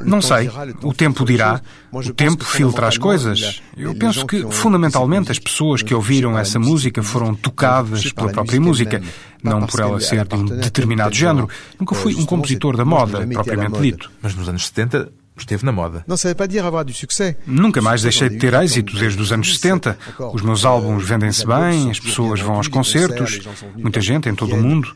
Não 0.06 0.21
sei. 0.21 0.50
O 0.82 0.93
tempo 0.93 1.26
dirá. 1.26 1.60
O 1.91 2.13
tempo 2.13 2.45
filtra 2.45 2.88
as 2.88 2.98
coisas. 2.98 3.62
Eu 3.76 3.93
penso 3.93 4.26
que, 4.26 4.50
fundamentalmente, 4.50 5.32
as 5.32 5.38
pessoas 5.39 5.82
que 5.82 5.93
ouviram 5.93 6.39
essa 6.39 6.58
música 6.58 7.04
foram 7.04 7.36
tocadas 7.36 8.10
pela 8.13 8.32
própria 8.32 8.62
música, 8.62 9.02
não 9.43 9.65
por 9.67 9.82
ela 9.82 10.00
ser 10.00 10.26
de 10.26 10.34
um 10.34 10.45
determinado 10.45 11.13
género. 11.13 11.50
Nunca 11.78 11.93
fui 11.93 12.15
um 12.15 12.26
compositor 12.26 12.78
da 12.78 12.86
moda, 12.86 13.28
propriamente 13.28 13.82
dito. 13.82 14.10
Mas 14.21 14.34
nos 14.34 14.48
anos 14.48 14.65
70, 14.67 15.12
esteve 15.38 15.65
na 15.65 15.71
moda. 15.71 16.04
Nunca 17.45 17.82
mais 17.82 18.02
deixei 18.02 18.30
de 18.30 18.38
ter 18.38 18.54
êxito 18.54 18.98
desde 18.98 19.21
os 19.21 19.32
anos 19.32 19.58
70. 19.58 19.98
Os 20.34 20.41
meus 20.41 20.65
álbuns 20.65 21.04
vendem-se 21.04 21.45
bem, 21.45 21.91
as 21.91 22.00
pessoas 22.00 22.39
vão 22.39 22.56
aos 22.56 22.67
concertos, 22.67 23.41
muita 23.76 24.00
gente 24.02 24.30
em 24.30 24.36
todo 24.36 24.56
o 24.56 24.62
mundo. 24.62 24.93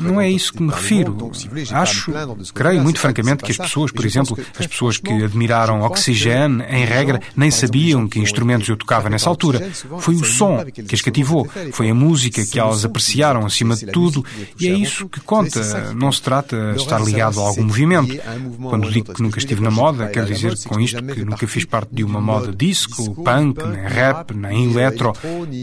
Não 0.00 0.20
é 0.20 0.30
isso 0.30 0.52
que 0.52 0.62
me 0.62 0.72
refiro. 0.72 1.30
Acho, 1.72 2.12
creio 2.54 2.82
muito 2.82 2.98
francamente 2.98 3.42
que 3.42 3.50
as 3.50 3.58
pessoas, 3.58 3.90
por 3.92 4.04
exemplo, 4.04 4.38
as 4.58 4.66
pessoas 4.66 4.96
que 4.96 5.12
admiraram 5.24 5.82
Oxygène, 5.82 6.62
em 6.68 6.84
regra, 6.84 7.20
nem 7.36 7.50
sabiam 7.50 8.08
que 8.08 8.18
instrumentos 8.18 8.68
eu 8.68 8.76
tocava 8.76 9.10
nessa 9.10 9.28
altura. 9.28 9.70
Foi 9.98 10.14
o 10.14 10.24
som 10.24 10.64
que 10.64 10.94
as 10.94 11.00
cativou, 11.00 11.48
foi 11.72 11.90
a 11.90 11.94
música 11.94 12.44
que 12.44 12.58
elas 12.58 12.84
apreciaram 12.84 13.44
acima 13.44 13.76
de 13.76 13.86
tudo 13.86 14.24
e 14.58 14.68
é 14.68 14.72
isso 14.72 15.08
que 15.08 15.20
conta. 15.20 15.92
Não 15.94 16.10
se 16.10 16.22
trata 16.22 16.72
de 16.72 16.80
estar 16.80 17.00
ligado 17.00 17.40
a 17.40 17.44
algum 17.48 17.64
movimento. 17.64 18.16
Quando 18.62 18.90
digo 18.90 19.12
que 19.12 19.22
nunca 19.22 19.38
estive 19.38 19.60
na 19.60 19.70
moda, 19.70 19.81
moda, 19.82 20.08
quer 20.08 20.24
dizer 20.24 20.56
com 20.68 20.80
isto 20.80 21.02
que 21.02 21.24
nunca 21.24 21.46
fiz 21.48 21.64
parte 21.64 21.92
de 21.92 22.04
uma 22.04 22.20
moda 22.20 22.52
disco, 22.54 23.14
punk, 23.16 23.62
nem 23.66 23.82
rap, 23.82 24.32
nem 24.32 24.68
né, 24.68 24.72
eletro. 24.72 25.12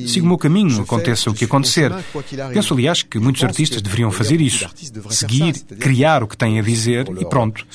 Sigo 0.07 0.25
o 0.25 0.29
meu 0.29 0.37
caminho, 0.37 0.81
aconteça 0.81 1.29
o 1.29 1.33
que 1.33 1.45
acontecer. 1.45 1.91
Penso, 2.53 2.73
aliás, 2.73 3.01
que 3.01 3.17
muitos 3.17 3.43
artistas 3.43 3.81
deveriam 3.81 4.11
fazer 4.11 4.41
isso. 4.41 4.67
Seguir, 5.09 5.53
criar 5.79 6.21
o 6.23 6.27
que 6.27 6.35
têm 6.35 6.59
a 6.59 6.61
dizer 6.61 7.07
e 7.17 7.25
pronto. 7.25 7.65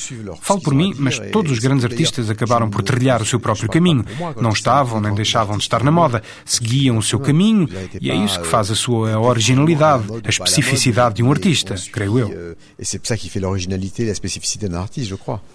Falo 0.40 0.60
por 0.60 0.74
mim, 0.74 0.94
mas 0.98 1.18
todos 1.32 1.50
os 1.52 1.58
grandes 1.58 1.84
artistas 1.84 2.28
acabaram 2.28 2.68
por 2.68 2.82
trilhar 2.82 3.22
o 3.22 3.26
seu 3.26 3.40
próprio 3.40 3.68
caminho. 3.68 4.04
Não 4.40 4.50
estavam 4.50 5.00
nem 5.00 5.14
deixavam 5.14 5.56
de 5.56 5.62
estar 5.62 5.82
na 5.82 5.90
moda. 5.90 6.22
Seguiam 6.44 6.98
o 6.98 7.02
seu 7.02 7.18
caminho 7.18 7.68
e 8.00 8.10
é 8.10 8.14
isso 8.14 8.40
que 8.40 8.46
faz 8.46 8.70
a 8.70 8.74
sua 8.74 9.18
originalidade, 9.18 10.04
a 10.22 10.28
especificidade 10.28 11.16
de 11.16 11.22
um 11.22 11.30
artista, 11.30 11.74
creio 11.90 12.18
eu. 12.18 12.56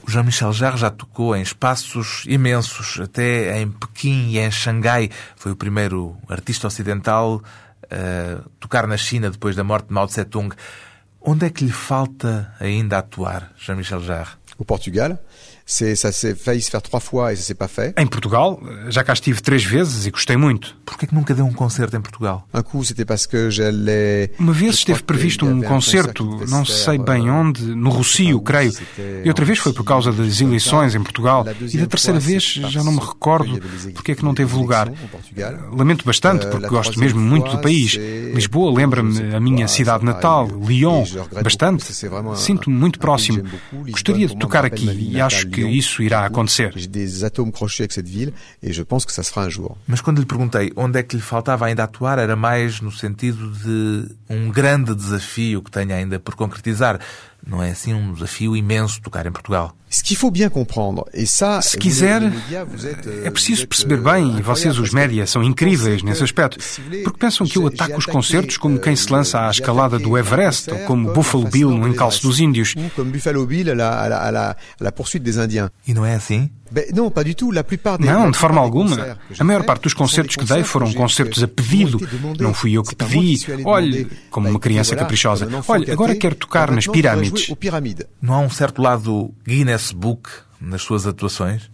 Jean-Michel 0.08 0.54
Jarre 0.54 0.79
já 0.80 0.90
tocou 0.90 1.36
em 1.36 1.42
espaços 1.42 2.24
imensos, 2.28 3.00
até 3.00 3.62
em 3.62 3.70
Pequim 3.70 4.30
e 4.30 4.40
em 4.40 4.50
Xangai. 4.50 5.10
Foi 5.36 5.52
o 5.52 5.56
primeiro 5.56 6.18
artista 6.28 6.68
ocidental 6.68 7.42
a 7.84 8.42
tocar 8.60 8.88
na 8.88 8.98
China 8.98 9.30
depois 9.30 9.56
da 9.56 9.64
morte 9.64 9.88
de 9.88 9.94
Mao 9.94 10.08
Tse-tung. 10.08 10.54
Onde 11.22 11.46
é 11.46 11.50
que 11.50 11.66
lhe 11.66 11.72
falta 11.72 12.54
ainda 12.60 12.98
atuar, 12.98 13.52
Jean-Michel 13.58 14.02
Jarre? 14.02 14.32
O 14.58 14.66
Portugal 14.66 15.20
ça 15.70 16.12
s'est 16.12 16.36
failli 16.36 16.62
se 16.62 16.72
faire 16.72 16.82
trois 16.82 17.00
fois 17.00 17.36
ça 17.36 17.44
s'est 17.44 17.54
pas 17.54 17.68
fait. 17.68 17.94
Em 17.98 18.08
Portugal, 18.08 18.60
já 18.90 19.04
cá 19.04 19.14
estive 19.14 19.42
três 19.42 19.64
vezes 19.64 20.08
e 20.08 20.12
gostei 20.12 20.36
muito. 20.36 20.76
Porquê 20.84 21.06
que 21.06 21.14
nunca 21.14 21.34
deu 21.36 21.46
um 21.46 21.54
concerto 21.54 21.96
em 21.96 22.02
Portugal? 22.02 22.48
Um 22.54 22.64
coup, 22.64 22.84
c'était 22.84 23.06
parce 23.06 23.28
que 23.28 23.52
j'allais... 23.52 24.32
Uma 24.40 24.52
vez 24.52 24.76
esteve 24.76 25.04
previsto 25.04 25.46
um 25.46 25.62
concerto, 25.62 26.26
não 26.50 26.66
sei 26.66 26.98
bem 26.98 27.30
onde, 27.30 27.64
no 27.64 27.90
Rússio, 27.92 28.42
creio. 28.42 28.74
E 29.24 29.28
outra 29.28 29.46
vez 29.46 29.60
foi 29.60 29.72
por 29.72 29.84
causa 29.84 30.12
das 30.12 30.42
eleições 30.42 30.96
em 30.96 31.04
Portugal. 31.04 31.46
E 31.62 31.78
da 31.78 31.86
terceira 31.86 32.20
vez 32.20 32.44
já 32.44 32.84
não 32.84 32.94
me 32.94 33.00
recordo 33.00 33.62
porque 33.94 34.14
é 34.14 34.16
que 34.16 34.26
não 34.26 34.34
teve 34.34 34.56
lugar. 34.56 34.92
Lamento 35.72 36.04
bastante 36.04 36.48
porque 36.48 36.68
gosto 36.68 37.00
mesmo 37.00 37.20
muito 37.20 37.52
do 37.52 37.60
país. 37.60 37.94
Lisboa 38.34 38.76
lembra-me 38.76 39.36
a 39.36 39.40
minha 39.40 39.68
cidade 39.68 40.04
natal, 40.04 40.48
Lyon, 40.48 41.04
bastante. 41.44 41.86
Sinto-me 42.36 42.76
muito 42.76 42.98
próximo. 42.98 43.44
Gostaria 43.90 44.28
de 44.28 44.36
tocar 44.36 44.66
aqui 44.66 45.10
e 45.12 45.22
acho 45.22 45.48
que 45.48 45.59
que 45.68 45.78
isso 45.78 46.02
irá 46.02 46.26
acontecer. 46.26 46.74
Mas 49.88 50.02
quando 50.02 50.20
lhe 50.20 50.26
perguntei 50.26 50.72
onde 50.76 51.00
é 51.00 51.04
que 51.04 51.16
lhe 51.16 51.22
faltava 51.22 51.66
ainda 51.66 51.84
atuar, 51.84 52.20
era 52.20 52.36
mais 52.36 52.82
no 52.82 52.92
sentido 52.92 53.52
de 53.52 54.16
um 54.30 54.50
grande 54.50 54.94
desafio 54.96 55.62
que 55.62 55.72
tenha 55.72 55.96
ainda 55.96 56.20
por 56.20 56.36
concretizar 56.36 57.00
não 57.46 57.62
é 57.64 57.72
assim 57.72 57.94
um 57.94 58.14
desafio 58.14 58.56
imenso 58.56 59.02
tocar 59.02 59.26
em 59.26 59.32
Portugal. 59.32 59.76
Se 61.64 61.78
quiser, 61.78 62.22
é 63.24 63.30
preciso 63.32 63.68
perceber 63.68 63.98
bem, 63.98 64.38
e 64.38 64.42
vocês, 64.42 64.78
os 64.78 64.92
média, 64.94 65.26
são 65.26 65.44
incríveis 65.44 66.04
nesse 66.04 66.24
aspecto, 66.24 66.60
porque 67.04 67.18
pensam 67.18 67.48
que 67.48 67.58
eu 67.58 67.66
ataco 67.66 67.98
os 67.98 68.06
concertos 68.06 68.58
como 68.58 68.78
quem 68.80 68.96
se 68.96 69.12
lança 69.12 69.48
à 69.48 69.50
escalada 69.50 69.98
do 69.98 70.16
Everest, 70.16 70.70
ou 70.70 70.80
como 70.80 71.12
Buffalo 71.12 71.48
Bill 71.50 71.72
no 71.72 71.88
encalço 71.88 72.22
dos 72.22 72.40
índios. 72.40 72.76
E 75.88 75.94
não 75.94 76.06
é 76.06 76.14
assim? 76.14 76.52
Não, 78.06 78.30
de 78.32 78.38
forma 78.38 78.60
alguma. 78.62 79.18
A 79.38 79.44
maior 79.44 79.64
parte 79.64 79.84
dos 79.84 79.94
concertos 79.94 80.36
que 80.36 80.46
dei 80.46 80.64
foram 80.64 80.92
concertos 80.94 81.42
a 81.44 81.48
pedido. 81.48 82.00
Não 82.40 82.54
fui 82.54 82.74
eu 82.74 82.84
que 82.84 82.96
pedi. 82.96 83.40
Olhe, 83.66 84.08
como 84.30 84.50
uma 84.50 84.60
criança 84.60 84.96
caprichosa. 84.96 85.48
Olhe, 85.68 85.92
agora 85.92 86.16
quero 86.16 86.36
tocar 86.36 86.72
nas 86.72 86.88
pirâmides. 86.88 87.50
Não 88.22 88.34
há 88.34 88.40
um 88.40 88.50
certo 88.50 88.82
lado 88.82 89.32
Guinness 89.46 89.92
Book 89.92 90.30
nas 90.62 90.82
suas 90.82 91.08
atuações? 91.08 91.70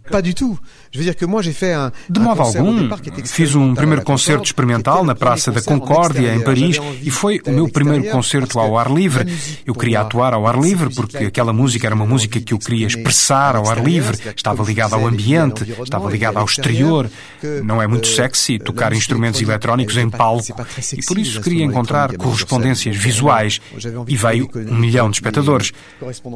De 2.09 2.19
modo 2.19 2.41
algum, 2.41 2.89
fiz 3.25 3.55
um 3.55 3.73
primeiro 3.73 4.03
concerto 4.03 4.43
experimental 4.43 5.03
na 5.03 5.15
Praça 5.15 5.51
da 5.51 5.61
Concórdia, 5.61 6.35
em 6.35 6.41
Paris, 6.41 6.77
e 7.01 7.09
foi 7.09 7.41
o 7.45 7.51
meu 7.51 7.67
primeiro 7.67 8.09
concerto 8.11 8.59
ao 8.59 8.77
ar 8.77 8.91
livre. 8.91 9.25
Eu 9.65 9.73
queria 9.73 10.01
atuar 10.01 10.33
ao 10.33 10.45
ar 10.45 10.59
livre 10.59 10.93
porque 10.93 11.17
aquela 11.17 11.51
música 11.51 11.87
era 11.87 11.95
uma 11.95 12.05
música 12.05 12.39
que 12.39 12.53
eu 12.53 12.59
queria 12.59 12.85
expressar 12.85 13.55
ao 13.55 13.69
ar 13.69 13.83
livre, 13.83 14.17
estava 14.35 14.63
ligada 14.63 14.95
ao 14.95 15.07
ambiente, 15.07 15.63
estava 15.81 16.09
ligada 16.09 16.39
ao 16.39 16.45
exterior. 16.45 17.09
Não 17.63 17.81
é 17.81 17.87
muito 17.87 18.07
sexy 18.07 18.59
tocar 18.59 18.93
instrumentos 18.93 19.41
eletrónicos 19.41 19.97
em 19.97 20.09
palco, 20.09 20.45
e 20.95 21.03
por 21.05 21.17
isso 21.17 21.41
queria 21.41 21.63
encontrar 21.63 22.15
correspondências 22.15 22.95
visuais. 22.95 23.59
E 24.07 24.15
veio 24.15 24.49
um 24.55 24.75
milhão 24.75 25.09
de 25.09 25.17
espectadores. 25.17 25.71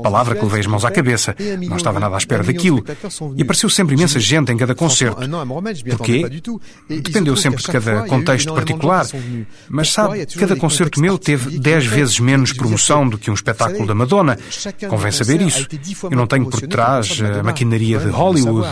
Palavra 0.02 0.36
que 0.36 0.44
levei 0.44 0.62
as 0.62 0.68
mãos 0.68 0.84
à 0.84 0.92
cabeça, 0.92 1.36
não 1.68 1.78
estava 1.78 2.00
nada 2.00 2.16
à 2.16 2.18
espera 2.18 2.39
daquilo. 2.44 2.84
E 3.36 3.42
apareceu 3.42 3.70
sempre 3.70 3.96
imensa 3.96 4.20
gente 4.20 4.52
em 4.52 4.58
cada 4.58 4.76
concerto. 4.76 5.22
Porquê? 5.98 6.42
Dependeu 6.88 7.36
sempre 7.36 7.62
de 7.62 7.68
cada 7.68 8.04
contexto 8.06 8.54
particular. 8.54 9.06
Mas 9.70 9.92
sabe, 9.92 10.26
cada 10.26 10.56
concerto 10.56 11.00
meu 11.00 11.18
teve 11.18 11.60
dez 11.60 11.86
vezes 11.86 12.20
menos 12.20 12.54
promoção 12.54 13.08
do 13.08 13.18
que 13.18 13.30
um 13.30 13.34
espetáculo 13.34 13.86
da 13.86 13.96
Madonna. 13.96 14.38
Convém 14.88 15.12
saber 15.12 15.42
isso. 15.42 15.68
Eu 16.04 16.18
não 16.18 16.28
tenho 16.28 16.46
por 16.50 16.62
trás 16.62 17.20
eh, 17.22 17.40
a 17.40 17.44
maquinaria 17.44 18.00
de 18.00 18.10
Hollywood. 18.10 18.68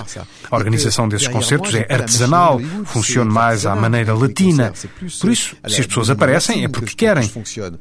A 0.49 0.55
organização 0.55 1.07
desses 1.07 1.27
concertos 1.27 1.73
é 1.75 1.87
artesanal, 1.89 2.59
funciona 2.85 3.31
mais 3.31 3.65
à 3.65 3.75
maneira 3.75 4.13
latina. 4.13 4.73
Por 5.19 5.31
isso, 5.31 5.55
se 5.67 5.81
as 5.81 5.87
pessoas 5.87 6.09
aparecem, 6.09 6.63
é 6.63 6.67
porque 6.67 6.95
querem. 6.95 7.29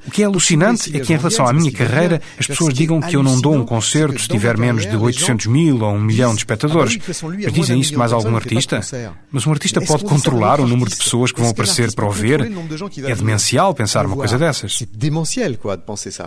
O 0.06 0.10
que 0.10 0.22
é 0.22 0.26
alucinante 0.26 0.94
é 0.96 1.00
que, 1.00 1.12
em 1.12 1.16
relação 1.16 1.46
à 1.46 1.52
minha 1.52 1.72
carreira, 1.72 2.20
as 2.38 2.46
pessoas 2.46 2.74
digam 2.74 3.00
que 3.00 3.16
eu 3.16 3.22
não 3.22 3.40
dou 3.40 3.54
um 3.54 3.64
concerto 3.64 4.20
se 4.20 4.28
tiver 4.28 4.56
menos 4.56 4.86
de 4.86 4.96
800 4.96 5.46
mil 5.46 5.75
mil 5.76 5.86
ou 5.86 5.94
um 5.94 6.00
milhão 6.00 6.32
de 6.32 6.38
espectadores. 6.38 6.98
Mas 7.22 7.52
dizem 7.52 7.80
isto 7.80 7.98
mais 7.98 8.12
algum 8.12 8.34
artista? 8.36 8.80
Mas 9.30 9.46
um 9.46 9.52
artista 9.52 9.80
pode 9.80 10.04
controlar 10.04 10.60
o 10.60 10.66
número 10.66 10.90
de 10.90 10.96
pessoas 10.96 11.32
que 11.32 11.40
vão 11.40 11.50
aparecer 11.50 11.94
para 11.94 12.06
o 12.06 12.10
ver? 12.10 12.40
É 12.40 13.14
demencial 13.14 13.74
pensar 13.74 14.06
uma 14.06 14.16
coisa 14.16 14.38
dessas. 14.38 14.80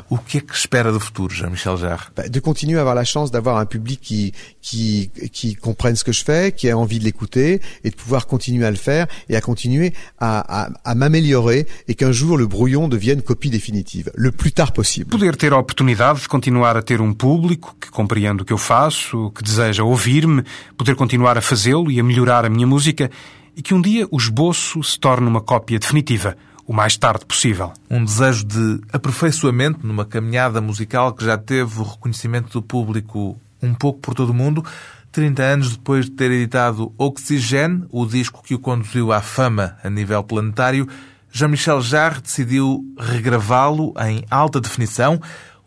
O 0.09 0.17
que 0.17 0.37
é 0.37 0.41
que 0.41 0.53
espera 0.53 0.91
do 0.91 0.99
futuro, 0.99 1.33
Jean-Michel 1.33 1.77
Jarre? 1.77 2.07
De 2.29 2.41
continuer 2.41 2.77
a 2.77 2.81
avoir 2.81 2.95
la 2.95 3.05
chance 3.05 3.31
d'avoir 3.31 3.57
un 3.57 3.65
public 3.65 3.99
qui, 4.01 4.33
qui, 4.61 5.11
qui 5.31 5.55
comprenne 5.55 5.95
ce 5.95 6.03
que 6.03 6.11
je 6.11 6.23
fais, 6.23 6.51
qui 6.51 6.69
a 6.69 6.77
envie 6.77 6.99
de 6.99 7.03
l'écouter 7.03 7.61
et 7.83 7.89
de 7.89 7.95
pouvoir 7.95 8.27
continuer 8.27 8.65
à 8.65 8.71
le 8.71 8.77
faire 8.77 9.07
et 9.27 9.35
à 9.35 9.41
continuer 9.41 9.93
à, 10.17 10.63
à, 10.63 10.69
à 10.83 10.95
m'améliorer 10.95 11.67
et 11.87 11.95
qu'un 11.95 12.11
jour 12.11 12.37
le 12.37 12.47
brouillon 12.47 12.87
devienne 12.87 13.21
copie 13.21 13.49
définitive, 13.49 14.11
le 14.15 14.31
plus 14.31 14.51
tard 14.51 14.71
possible. 14.73 15.09
Poder 15.09 15.35
ter 15.35 15.53
a 15.53 15.57
oportunidade 15.57 16.21
de 16.21 16.27
continuar 16.27 16.77
a 16.77 16.81
ter 16.81 17.01
um 17.01 17.13
público 17.13 17.75
que 17.79 17.89
compreende 17.89 18.41
o 18.41 18.45
que 18.45 18.53
eu 18.53 18.57
faço, 18.57 19.31
que 19.39 19.43
deseja 19.43 19.85
ouvir-me, 19.85 20.43
poder 20.77 20.95
continuar 20.95 21.37
a 21.37 21.41
fazê-lo 21.41 21.89
e 21.89 21.97
a 21.97 22.03
melhorar 22.03 22.43
a 22.43 22.49
minha 22.49 22.67
música 22.67 23.09
e 23.55 23.61
que 23.61 23.73
um 23.73 23.79
dia 23.79 24.05
o 24.11 24.17
esboço 24.17 24.83
se 24.83 24.99
torne 24.99 25.29
uma 25.29 25.39
cópia 25.39 25.79
definitiva 25.79 26.35
o 26.67 26.73
mais 26.73 26.97
tarde 26.97 27.25
possível. 27.25 27.71
Um 27.89 28.03
desejo 28.03 28.45
de 28.45 28.81
aperfeiçoamento 28.91 29.87
numa 29.87 30.03
caminhada 30.03 30.59
musical 30.59 31.13
que 31.13 31.23
já 31.23 31.37
teve 31.37 31.79
o 31.79 31.83
reconhecimento 31.83 32.51
do 32.51 32.61
público 32.61 33.39
um 33.63 33.73
pouco 33.73 34.01
por 34.01 34.13
todo 34.13 34.31
o 34.31 34.33
mundo. 34.33 34.63
30 35.09 35.41
anos 35.41 35.71
depois 35.77 36.05
de 36.05 36.11
ter 36.11 36.29
editado 36.31 36.93
Oxygene, 36.97 37.85
o 37.89 38.05
disco 38.05 38.43
que 38.43 38.53
o 38.53 38.59
conduziu 38.59 39.13
à 39.13 39.21
fama 39.21 39.77
a 39.81 39.89
nível 39.89 40.21
planetário, 40.21 40.85
Jean-Michel 41.31 41.81
Jarre 41.81 42.21
decidiu 42.21 42.83
regravá-lo 42.99 43.93
em 44.05 44.25
alta 44.29 44.59
definição, 44.59 45.19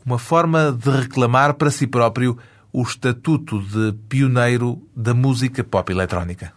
uma 0.05 0.19
forma 0.19 0.71
de 0.71 0.91
reclamar 0.91 1.55
para 1.55 1.71
si 1.71 1.87
próprio 1.87 2.37
o 2.73 2.83
estatuto 2.83 3.61
de 3.61 3.93
pioneiro 4.09 4.83
da 4.97 5.13
música 5.13 5.63
pop 5.63 5.91
eletrónica. 5.91 6.53